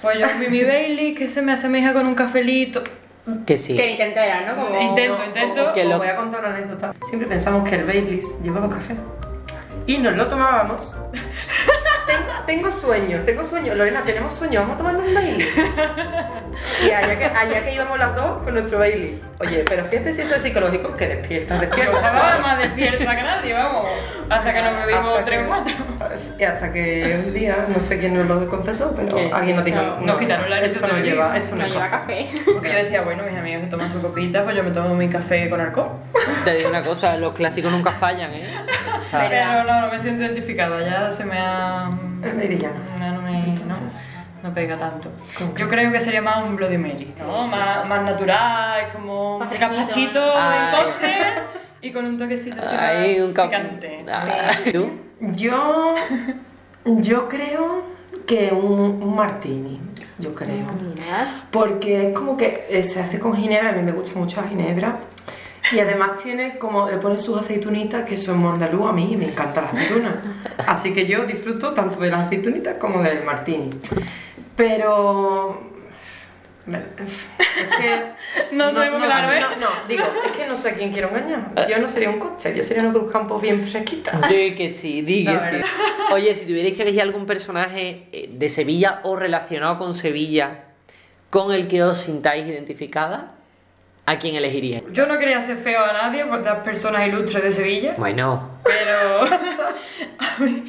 Pues 0.00 0.18
yo 0.18 0.26
mi, 0.38 0.46
mi 0.46 0.64
Bailey 0.64 1.14
que 1.14 1.28
se 1.28 1.42
me 1.42 1.52
asemeja 1.52 1.92
con 1.92 2.06
un 2.06 2.14
cafelito. 2.14 2.84
Que 3.46 3.58
sí. 3.58 3.76
Que 3.76 3.90
intento 3.90 4.20
era, 4.20 4.40
¿no? 4.54 4.54
Como... 4.68 4.80
Intento, 4.80 5.18
No, 5.18 5.24
intento. 5.26 5.72
Que 5.74 5.84
lo- 5.84 5.98
voy 5.98 6.08
a 6.08 6.16
contar 6.16 6.40
una 6.40 6.54
anécdota. 6.54 6.94
Siempre 7.08 7.28
pensamos 7.28 7.68
que 7.68 7.74
el 7.74 7.84
Baileys 7.84 8.40
llevaba 8.42 8.70
café. 8.70 8.94
Y 9.86 9.98
nos 9.98 10.14
lo 10.16 10.26
tomábamos 10.28 10.94
tengo, 12.08 12.32
tengo 12.46 12.70
sueño, 12.72 13.22
tengo 13.24 13.44
sueño. 13.44 13.74
Lorena, 13.74 14.02
tenemos 14.04 14.32
sueño, 14.32 14.60
vamos 14.60 14.74
a 14.74 14.78
tomarnos 14.78 15.06
un 15.06 15.14
Bailey. 15.14 15.46
Y 16.84 16.90
allá 16.90 17.16
que, 17.16 17.24
allá 17.24 17.64
que 17.64 17.74
íbamos 17.74 17.96
las 17.98 18.16
dos 18.16 18.42
con 18.42 18.52
nuestro 18.54 18.78
Bailey. 18.80 19.22
Oye, 19.38 19.64
pero 19.68 19.84
fíjate 19.84 20.12
si 20.12 20.22
eso 20.22 20.34
es 20.34 20.42
psicológico, 20.42 20.88
que 20.96 21.06
despierta, 21.06 21.54
Yo 21.54 21.60
despierta. 21.60 21.96
estaba 21.96 22.38
más 22.38 22.58
despierta 22.58 23.16
que 23.16 23.22
nadie, 23.22 23.54
vamos. 23.54 23.86
Hasta 24.28 24.52
que 24.52 24.62
nos 24.62 24.76
bebimos 24.86 25.24
tres 25.24 25.40
o 25.44 25.46
cuatro. 25.46 25.74
Y 26.36 26.42
hasta 26.42 26.72
que 26.72 27.22
un 27.24 27.32
día, 27.32 27.64
no 27.68 27.80
sé 27.80 28.00
quién 28.00 28.14
nos 28.14 28.26
lo 28.26 28.48
confesó, 28.48 28.92
pero 28.96 29.14
¿Qué? 29.14 29.30
alguien 29.32 29.56
nos 29.56 29.64
dijo, 29.64 29.80
Nos 29.80 30.02
no, 30.04 30.16
quitaron 30.16 30.50
la 30.50 30.60
esto 30.60 30.86
no 30.88 30.98
lleva, 30.98 31.36
esto 31.36 31.54
no, 31.54 31.62
No 31.62 31.72
lleva 31.72 31.88
café. 31.90 32.28
Porque 32.52 32.68
yo 32.68 32.74
decía, 32.76 33.02
bueno, 33.02 33.22
mis 33.22 33.38
amigos 33.38 33.62
se 33.62 33.68
toman 33.68 33.92
su 33.92 34.02
copita, 34.02 34.42
pues 34.42 34.56
yo 34.56 34.64
me 34.64 34.70
tomo 34.72 34.94
mi 34.96 35.08
café 35.08 35.48
con 35.48 35.60
alcohol. 35.60 35.90
Te 36.44 36.54
digo 36.56 36.70
una 36.70 36.82
cosa, 36.82 37.16
los 37.16 37.34
clásicos 37.34 37.70
nunca 37.70 37.92
fallan, 37.92 38.32
¿eh? 38.32 38.42
O 38.96 39.00
sea, 39.00 39.28
Pero 39.28 39.62
no, 39.64 39.80
no 39.82 39.92
me 39.92 39.98
siento 40.00 40.24
identificada, 40.24 40.80
ya 40.84 41.12
se 41.12 41.24
me 41.24 41.38
ha. 41.38 41.88
Es 42.24 42.34
meridiana. 42.34 42.76
No, 42.98 43.12
no 43.12 43.22
me. 43.22 43.54
No, 43.66 43.74
no 44.42 44.54
pega 44.54 44.76
tanto. 44.78 45.10
Yo 45.56 45.68
creo 45.68 45.90
que 45.92 46.00
sería 46.00 46.22
más 46.22 46.44
un 46.44 46.56
Bloody 46.56 46.78
Mary, 46.78 47.12
¿no? 47.18 47.46
Más, 47.46 47.86
más 47.86 48.02
natural, 48.02 48.84
es 48.86 48.92
como 48.92 49.38
Más 49.38 49.50
un 49.50 49.58
capachito 49.58 50.20
de 50.20 50.32
Ay. 50.36 50.74
cóctel 50.84 51.42
y 51.80 51.92
con 51.92 52.04
un 52.04 52.18
toquecito 52.18 52.56
más 52.56 52.66
un 53.20 53.34
picante. 53.34 53.98
Ah, 54.10 54.52
¿Tú? 54.72 54.90
Yo, 55.20 55.94
yo 56.84 57.28
creo 57.28 57.82
que 58.26 58.52
un, 58.52 59.02
un 59.02 59.14
martini, 59.16 59.80
yo 60.18 60.34
creo. 60.34 60.66
Porque 61.50 62.08
es 62.08 62.12
como 62.12 62.36
que 62.36 62.66
eh, 62.68 62.82
se 62.82 63.00
hace 63.00 63.18
con 63.18 63.34
ginebra, 63.36 63.70
a 63.70 63.72
mí 63.72 63.82
me 63.82 63.92
gusta 63.92 64.18
mucho 64.18 64.40
la 64.40 64.48
ginebra. 64.48 64.98
Y 65.72 65.78
además 65.80 66.22
tiene 66.22 66.58
como, 66.58 66.88
le 66.88 66.96
ponen 66.98 67.20
sus 67.20 67.38
aceitunitas, 67.38 68.04
que 68.04 68.16
son 68.16 68.38
mondalú, 68.38 68.86
a 68.86 68.92
mí 68.92 69.16
me 69.16 69.26
encantan 69.26 69.64
las 69.64 69.74
aceitunas. 69.74 70.14
Así 70.66 70.94
que 70.94 71.06
yo 71.06 71.24
disfruto 71.24 71.72
tanto 71.74 72.00
de 72.00 72.10
las 72.10 72.26
aceitunitas 72.26 72.76
como 72.78 73.02
del 73.02 73.24
martini. 73.24 73.70
Pero... 74.56 75.62
Es 76.66 77.76
que... 77.78 78.08
No 78.52 78.72
tengo 78.74 78.98
claro, 78.98 79.32
¿eh? 79.32 79.40
No, 79.40 79.56
no, 79.56 79.88
digo, 79.88 80.04
es 80.24 80.32
que 80.32 80.46
no 80.46 80.56
sé 80.56 80.70
a 80.70 80.74
quién 80.74 80.92
quiero 80.92 81.08
engañar. 81.08 81.68
Yo 81.68 81.78
no 81.78 81.88
sería 81.88 82.10
un 82.10 82.18
cóctel, 82.18 82.54
yo 82.54 82.62
sería 82.62 82.82
una 82.82 82.92
Cruz 82.92 83.10
Campos 83.10 83.40
bien 83.40 83.66
fresquita. 83.66 84.20
Di 84.28 84.54
que 84.54 84.72
sí, 84.72 85.02
di 85.02 85.24
que 85.24 85.38
sí. 85.38 85.56
Oye, 86.12 86.34
si 86.34 86.46
tuvierais 86.46 86.74
que 86.74 86.82
elegir 86.82 87.02
algún 87.02 87.26
personaje 87.26 88.08
eh, 88.12 88.30
de 88.32 88.48
Sevilla 88.48 89.00
o 89.04 89.16
relacionado 89.16 89.78
con 89.78 89.94
Sevilla 89.94 90.64
con 91.30 91.52
el 91.52 91.68
que 91.68 91.82
os 91.82 91.98
sintáis 91.98 92.46
identificada, 92.46 93.37
¿a 94.08 94.18
quién 94.18 94.34
elegiríais? 94.34 94.84
Yo 94.92 95.06
no 95.06 95.18
quería 95.18 95.40
ser 95.42 95.56
feo 95.56 95.84
a 95.84 95.92
nadie 95.92 96.24
por 96.24 96.42
las 96.42 96.60
personas 96.60 97.06
ilustres 97.06 97.42
de 97.42 97.52
Sevilla, 97.52 97.94
Bueno, 97.98 98.58
pero 98.64 99.24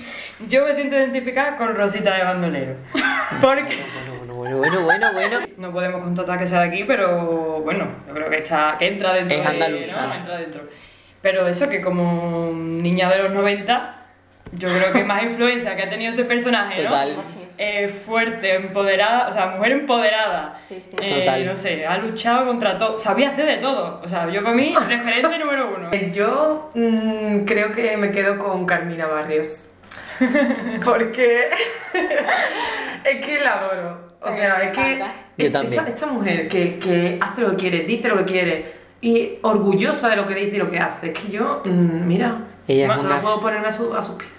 yo 0.47 0.65
me 0.65 0.73
siento 0.73 0.95
identificada 0.95 1.55
con 1.55 1.73
Rosita 1.73 2.15
de 2.15 2.23
Bandolero. 2.23 2.75
Porque 3.41 3.77
bueno, 4.27 4.57
bueno, 4.57 4.57
bueno, 4.57 4.81
bueno, 4.81 5.13
bueno. 5.13 5.39
no 5.57 5.71
podemos 5.71 6.03
contratar 6.03 6.37
que 6.37 6.47
sea 6.47 6.61
de 6.61 6.67
aquí, 6.67 6.83
pero 6.83 7.61
bueno, 7.61 7.87
yo 8.07 8.13
creo 8.13 8.29
que 8.29 8.37
está 8.39 8.75
que 8.77 8.87
entra 8.87 9.13
dentro 9.13 9.37
Es 9.37 9.43
de, 9.43 9.49
andaluza. 9.49 10.07
¿no? 10.07 10.13
Entra 10.15 10.37
dentro. 10.37 10.61
Pero 11.21 11.47
eso 11.47 11.69
que 11.69 11.81
como 11.81 12.51
niña 12.53 13.09
de 13.09 13.23
los 13.23 13.31
90, 13.31 14.05
yo 14.53 14.69
creo 14.69 14.91
que 14.91 15.03
más 15.03 15.23
influencia 15.23 15.75
que 15.75 15.83
ha 15.83 15.89
tenido 15.89 16.11
ese 16.11 16.25
personaje, 16.25 16.83
¿no? 16.83 16.89
Total. 16.89 17.15
Eh, 17.61 17.89
fuerte, 18.05 18.55
empoderada, 18.55 19.27
o 19.27 19.33
sea, 19.33 19.47
mujer 19.47 19.73
empoderada. 19.73 20.61
Sí, 20.69 20.81
sí. 20.81 20.95
Eh, 21.01 21.19
Total. 21.19 21.45
No 21.45 21.57
sé, 21.57 21.85
ha 21.85 21.97
luchado 21.97 22.45
contra 22.47 22.77
todo, 22.77 22.97
sabía 22.97 23.31
hacer 23.31 23.45
de 23.47 23.57
todo. 23.57 23.99
O 24.01 24.07
sea, 24.07 24.29
yo 24.29 24.41
para 24.41 24.55
mí, 24.55 24.73
referente 24.87 25.37
número 25.37 25.75
uno. 25.75 25.91
Yo 26.13 26.71
mm, 26.73 27.39
creo 27.43 27.73
que 27.73 27.97
me 27.97 28.11
quedo 28.11 28.39
con 28.39 28.65
Carmina 28.65 29.07
Barrios. 29.07 29.59
Porque 30.85 31.49
es 33.03 33.25
que 33.25 33.39
la 33.41 33.53
adoro. 33.59 34.09
O 34.21 34.31
sea, 34.31 34.63
es 34.63 34.77
que. 34.77 35.03
Yo 35.37 35.45
esta- 35.47 36.07
mujer 36.07 36.47
que, 36.49 36.79
que 36.79 37.17
hace 37.21 37.41
lo 37.41 37.51
que 37.51 37.55
quiere, 37.57 37.79
dice 37.83 38.07
lo 38.09 38.17
que 38.17 38.25
quiere 38.25 38.73
y 39.01 39.37
orgullosa 39.41 40.09
de 40.09 40.15
lo 40.17 40.27
que 40.27 40.35
dice 40.35 40.55
y 40.57 40.59
lo 40.59 40.69
que 40.71 40.79
hace. 40.79 41.07
Es 41.11 41.19
que 41.19 41.29
yo, 41.29 41.61
mm, 41.65 42.07
mira, 42.07 42.37
Ella 42.67 42.87
es 42.87 42.95
solo 42.95 43.09
una- 43.09 43.21
puedo 43.21 43.39
ponerme 43.41 43.67
a, 43.67 43.71
su- 43.71 43.93
a 43.93 44.03
sus 44.03 44.15
pies. 44.15 44.29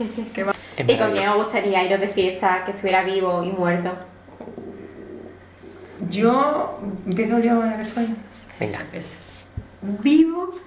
Sí, 0.00 0.06
sí, 0.06 0.24
sí. 0.24 0.32
¿Qué 0.34 0.44
más? 0.44 0.78
Es 0.78 0.88
¿Y 0.88 0.96
con 0.96 1.12
quién 1.12 1.28
os 1.28 1.36
gustaría 1.36 1.84
iros 1.84 2.00
de 2.00 2.08
fiesta 2.08 2.64
que 2.64 2.70
estuviera 2.70 3.02
vivo 3.02 3.44
y 3.44 3.50
muerto? 3.50 3.92
Yo, 6.08 6.80
empiezo 7.04 7.38
yo. 7.38 7.62
Venga. 8.58 8.78
Vivo, 9.82 10.58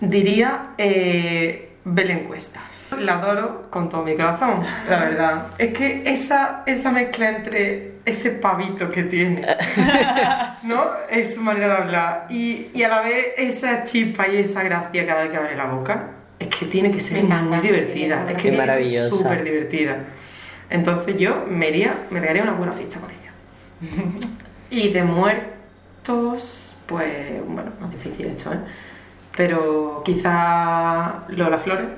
diría 0.00 0.74
eh, 0.76 1.72
Belén 1.86 2.26
Cuesta. 2.28 2.60
La 2.98 3.14
adoro 3.14 3.62
con 3.70 3.88
todo 3.88 4.02
mi 4.02 4.14
corazón, 4.14 4.62
la 4.90 4.98
verdad. 4.98 5.46
Es 5.56 5.72
que 5.72 6.02
esa, 6.04 6.62
esa 6.66 6.90
mezcla 6.90 7.30
entre 7.30 7.92
ese 8.04 8.32
pavito 8.32 8.90
que 8.90 9.04
tiene, 9.04 9.40
¿no? 10.64 10.84
Es 11.08 11.34
su 11.34 11.40
manera 11.40 11.68
de 11.68 11.74
hablar. 11.76 12.26
Y, 12.28 12.66
y 12.74 12.82
a 12.82 12.90
la 12.90 13.00
vez 13.00 13.32
esa 13.38 13.84
chispa 13.84 14.28
y 14.28 14.36
esa 14.36 14.62
gracia 14.64 15.06
cada 15.06 15.22
vez 15.22 15.30
que 15.30 15.36
abre 15.38 15.56
la 15.56 15.64
boca. 15.64 16.19
Es 16.40 16.48
que 16.48 16.66
tiene 16.66 16.90
que 16.90 16.98
ser 17.00 17.18
encanta, 17.18 17.50
muy 17.50 17.58
divertida. 17.60 18.24
es 18.24 18.30
es 18.30 18.36
que 18.36 18.42
tiene 18.42 18.56
que 18.56 18.62
ser 18.62 18.66
maravillosa. 18.66 19.10
súper 19.16 19.44
divertida. 19.44 19.96
Entonces 20.70 21.16
yo 21.16 21.44
me 21.48 21.68
iría, 21.68 22.06
me 22.10 22.20
pegaría 22.20 22.42
una 22.42 22.52
buena 22.52 22.72
fiesta 22.72 22.98
con 23.00 23.10
ella. 23.10 23.32
Y 24.72 24.88
de 24.92 25.02
muertos, 25.02 26.76
pues, 26.86 27.44
bueno, 27.46 27.72
más 27.80 27.90
difícil 27.90 28.26
esto, 28.26 28.52
¿eh? 28.52 28.58
Pero 29.36 30.02
quizá 30.04 31.22
Lola 31.28 31.58
Flores. 31.58 31.88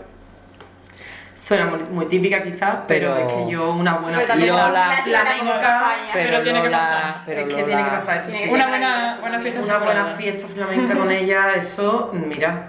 Suena 1.34 1.66
muy, 1.66 1.80
muy 1.90 2.06
típica 2.06 2.42
quizá, 2.42 2.84
pero, 2.86 3.14
Pero- 3.14 3.28
es 3.28 3.34
que 3.34 3.50
yo 3.52 3.72
una 3.72 3.94
buena 3.98 4.20
Pero 4.20 4.34
Lola- 4.36 5.00
flamenca. 5.04 5.92
Pero, 6.12 6.28
Pero 6.30 6.42
tiene 6.42 6.62
que 6.62 6.70
pasar. 6.70 7.22
pero 7.26 7.40
es 7.40 7.46
que 7.46 7.52
Lola- 7.52 7.66
tiene 7.66 7.84
que 7.84 7.90
pasar 7.90 8.24
sí. 8.24 8.44
que 8.44 8.50
Una 8.50 8.68
buena, 8.68 9.18
buena 9.20 9.40
fiesta 9.40 9.60
Una 9.62 9.78
buena 9.78 10.04
fiesta 10.16 10.48
flamenca 10.48 10.94
con 10.96 11.10
ella, 11.10 11.54
eso, 11.56 12.10
mira, 12.14 12.68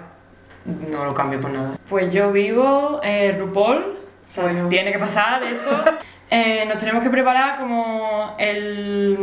no 0.64 1.04
lo 1.04 1.14
cambio 1.14 1.40
por 1.40 1.50
nada. 1.50 1.76
Pues 1.88 2.12
yo 2.12 2.32
vivo 2.32 3.00
eh, 3.02 3.36
RuPaul, 3.38 3.76
o 3.78 4.28
sea, 4.28 4.44
Bueno. 4.44 4.68
tiene 4.68 4.92
que 4.92 4.98
pasar 4.98 5.42
eso. 5.42 5.70
Eh, 6.30 6.64
nos 6.66 6.78
tenemos 6.78 7.04
que 7.04 7.10
preparar 7.10 7.58
como 7.60 8.34
el, 8.38 9.16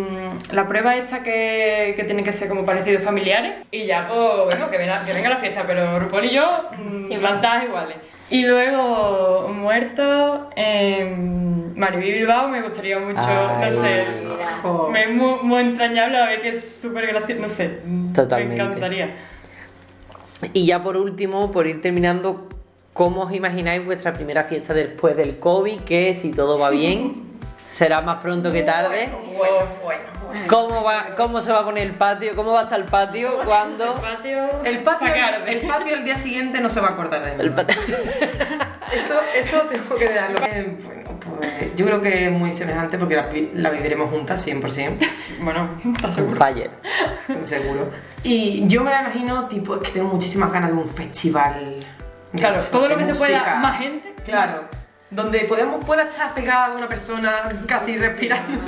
la 0.52 0.66
prueba 0.68 0.96
esta 0.96 1.22
que, 1.24 1.94
que 1.96 2.04
tiene 2.06 2.24
que 2.24 2.32
ser 2.32 2.48
como 2.48 2.64
parecidos 2.64 3.04
familiares 3.04 3.66
y 3.72 3.86
ya 3.86 4.08
pues 4.08 4.46
bueno, 4.46 4.70
que 4.70 4.78
venga, 4.78 5.04
que 5.04 5.12
venga 5.12 5.28
la 5.28 5.38
fiesta, 5.38 5.64
pero 5.68 6.00
RuPaul 6.00 6.26
y 6.26 6.30
yo 6.30 6.70
mm, 6.78 7.08
Sí, 7.08 7.18
plantadas 7.18 7.66
iguales. 7.66 7.98
Y 8.30 8.46
luego 8.46 9.50
muerto, 9.54 10.52
eh, 10.56 11.14
Mariby 11.76 12.12
Bilbao 12.14 12.48
me 12.48 12.62
gustaría 12.62 13.00
mucho, 13.00 13.20
Ay. 13.20 13.72
no 13.72 13.82
sé, 13.82 14.06
Mira. 14.24 14.90
Me 14.92 15.04
es 15.04 15.10
muy, 15.12 15.36
muy 15.42 15.62
entrañable 15.64 16.18
a 16.18 16.28
ver 16.28 16.42
que 16.42 16.50
es 16.50 16.78
súper 16.82 17.08
gracioso, 17.08 17.42
no 17.42 17.50
sé, 17.50 17.80
Totalmente. 18.16 18.56
me 18.56 18.64
encantaría. 18.64 19.16
Y 20.54 20.66
ya 20.66 20.82
por 20.82 20.98
último, 20.98 21.52
por 21.52 21.68
ir 21.68 21.82
terminando, 21.82 22.48
¿cómo 22.94 23.22
os 23.22 23.34
imagináis 23.34 23.86
vuestra 23.86 24.14
primera 24.14 24.44
fiesta 24.46 24.74
después 24.74 25.16
del 25.16 25.40
COVID? 25.40 25.82
Que 25.82 26.14
si 26.14 26.32
todo 26.32 26.58
va 26.58 26.70
bien, 26.70 27.24
será 27.72 28.02
más 28.02 28.22
pronto 28.22 28.52
que 28.52 28.64
tarde. 28.64 29.10
Bueno, 29.38 29.56
bueno, 29.84 30.02
bueno. 30.24 30.48
¿Cómo, 30.48 30.84
va, 30.84 31.16
¿Cómo 31.16 31.42
se 31.42 31.52
va 31.52 31.60
a 31.60 31.66
poner 31.66 31.88
el 31.88 31.96
patio? 31.96 32.36
¿Cómo 32.36 32.54
va 32.54 32.62
a 32.62 32.64
estar 32.64 32.80
el 32.80 32.86
patio? 32.86 33.40
¿Cuándo? 33.46 33.96
El 33.96 34.02
patio, 34.02 34.50
El 34.64 34.84
patio, 34.84 35.14
el 35.46 35.62
patio 35.68 35.94
el 35.96 36.06
día 36.06 36.16
siguiente 36.16 36.60
no 36.62 36.70
se 36.70 36.80
va 36.80 36.90
a 36.90 36.92
acordar 36.92 37.24
de 37.26 37.34
mí. 37.34 37.42
El 37.42 37.54
patio. 37.54 37.78
Eso, 38.92 39.18
eso 39.34 39.62
tengo 39.72 39.96
que 39.96 40.10
darlo. 40.10 40.36
Pues 41.42 41.76
yo 41.76 41.86
creo 41.86 42.02
que 42.02 42.26
es 42.28 42.32
muy 42.32 42.52
semejante 42.52 42.98
porque 42.98 43.16
la, 43.16 43.28
vi- 43.28 43.52
la 43.56 43.70
viviremos 43.70 44.10
juntas 44.10 44.46
100%, 44.48 44.98
Bueno, 45.42 45.70
¿estás 45.96 46.16
seguro? 46.16 46.38
Fire. 46.40 46.70
seguro. 47.42 47.90
Y 48.24 48.68
yo 48.68 48.84
me 48.84 48.92
la 48.92 49.02
imagino, 49.02 49.48
tipo, 49.48 49.76
es 49.76 49.82
que 49.82 49.92
tengo 49.92 50.08
muchísimas 50.10 50.52
ganas 50.52 50.72
de 50.72 50.78
un 50.78 50.88
festival. 50.88 51.78
de 52.32 52.40
Claro, 52.40 52.62
todo 52.72 52.88
lo 52.90 52.98
que 52.98 53.06
se 53.06 53.16
pueda, 53.16 53.56
más 53.56 53.80
gente. 53.80 54.14
Claro, 54.24 54.66
donde 55.10 55.40
podemos, 55.42 55.84
pueda 55.84 56.04
estar 56.04 56.34
pegada 56.34 56.68
a 56.68 56.72
una 56.76 56.88
persona 56.88 57.32
casi 57.68 57.98
respirando 57.98 58.60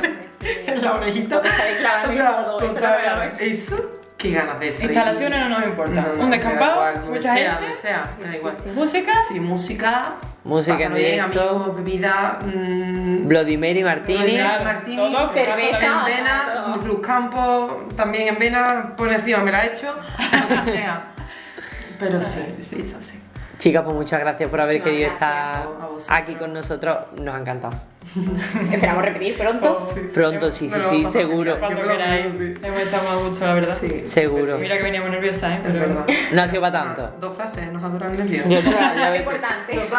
en 0.65 0.81
la 0.83 0.95
orejita. 0.95 1.41
Está 1.43 1.77
clavar 1.77 2.09
O 2.55 2.73
sea, 2.73 3.37
eso 3.39 4.01
qué 4.23 4.31
ganas 4.31 4.59
de 4.59 4.67
eso. 4.69 4.83
Instalaciones 4.85 5.39
no 5.39 5.49
nos. 5.49 5.63
No, 5.89 6.01
no, 6.15 6.23
un 6.23 6.31
descampado, 6.31 6.73
igual, 6.73 7.09
mucha 7.09 7.33
sea, 7.33 7.55
gente, 7.57 7.73
sea, 7.73 8.03
da 8.23 8.35
igual. 8.37 8.55
música. 8.73 9.13
Sí, 9.27 9.39
música. 9.39 10.13
Música 10.43 10.83
en 10.83 10.93
bien, 10.93 11.11
directo. 11.11 11.49
amigos, 11.49 11.75
bebida. 11.77 12.39
mm, 12.43 13.27
Bloody 13.27 13.57
Mary 13.57 13.83
Martini. 13.83 14.35
Claro, 14.35 14.63
Martini, 14.63 14.95
todo, 14.97 15.29
cerveza, 15.33 15.85
en 15.85 16.05
vena. 16.05 16.77
Cruz 16.81 16.99
Campo 17.01 17.87
también 17.95 18.27
en 18.29 18.39
vena, 18.39 18.93
por 18.97 19.11
encima 19.11 19.39
me 19.39 19.51
la 19.51 19.65
he 19.65 19.67
hecho, 19.73 19.93
lo 19.93 20.63
que 20.63 20.71
sea. 20.71 21.07
Pero 21.99 22.21
sí, 22.21 22.55
sí, 22.59 22.77
está 22.79 22.99
así. 22.99 23.19
Chicas, 23.57 23.83
pues 23.83 23.95
muchas 23.95 24.19
gracias 24.19 24.49
por 24.49 24.59
haber 24.59 24.79
No, 24.79 24.83
querido 24.83 25.09
gracias 25.11 26.03
estar 26.03 26.17
aquí 26.17 26.35
con 26.35 26.51
nosotros. 26.51 26.97
Nos 27.17 27.35
ha 27.35 27.39
encantado. 27.39 27.73
Esperamos 28.71 29.03
repetir 29.03 29.37
pronto. 29.37 29.77
Pronto, 30.13 30.51
sí, 30.51 30.69
sí, 30.69 30.75
Me 30.75 30.77
lo 30.83 30.89
sí, 30.89 31.03
paso 31.03 31.13
seguro. 31.13 31.59
Cuando 31.59 31.81
Yo 31.83 31.87
queráis. 31.89 32.33
sí. 32.37 32.53
Hemos 32.61 32.81
estado 32.81 33.03
más 33.03 33.13
a 33.13 33.27
gusto, 33.27 33.45
la 33.45 33.53
verdad. 33.53 33.77
Sí, 33.79 34.03
Seguro. 34.05 34.57
Mira 34.57 34.77
que 34.77 34.83
veníamos 34.83 35.09
nerviosas, 35.09 35.51
¿eh? 35.51 35.55
Es 35.55 35.61
Pero 35.63 35.79
verdad. 35.79 36.05
No 36.31 36.41
ha 36.41 36.47
sido 36.47 36.61
para 36.61 36.83
tanto. 36.83 37.15
Dos 37.19 37.35
frases 37.35 37.71
nos 37.71 37.83
ha 37.83 37.89
durado 37.89 38.13
el 38.13 38.29
lío. 38.29 38.43
Ya 38.47 39.15
importante. 39.17 39.73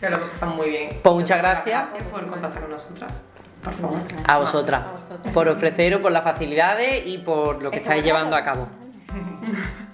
Ya 0.00 0.10
lo 0.10 0.16
hemos 0.16 0.30
pasado 0.30 0.54
muy 0.54 0.70
bien. 0.70 0.88
Pues 1.02 1.14
muchas 1.14 1.38
gracias. 1.38 1.88
Gracias 1.90 2.08
por 2.10 2.26
contactar 2.26 2.62
con 2.62 2.70
nosotras. 2.70 3.12
Por 3.62 3.72
favor. 3.74 4.00
A 4.26 4.38
vosotras. 4.38 4.84
Por 5.34 5.48
ofreceros, 5.48 6.00
por 6.00 6.10
las 6.12 6.24
facilidades 6.24 7.06
y 7.06 7.18
por 7.18 7.62
lo 7.62 7.70
que 7.70 7.78
estáis 7.78 8.02
llevando 8.02 8.34
a 8.36 8.42
cabo. 8.44 8.68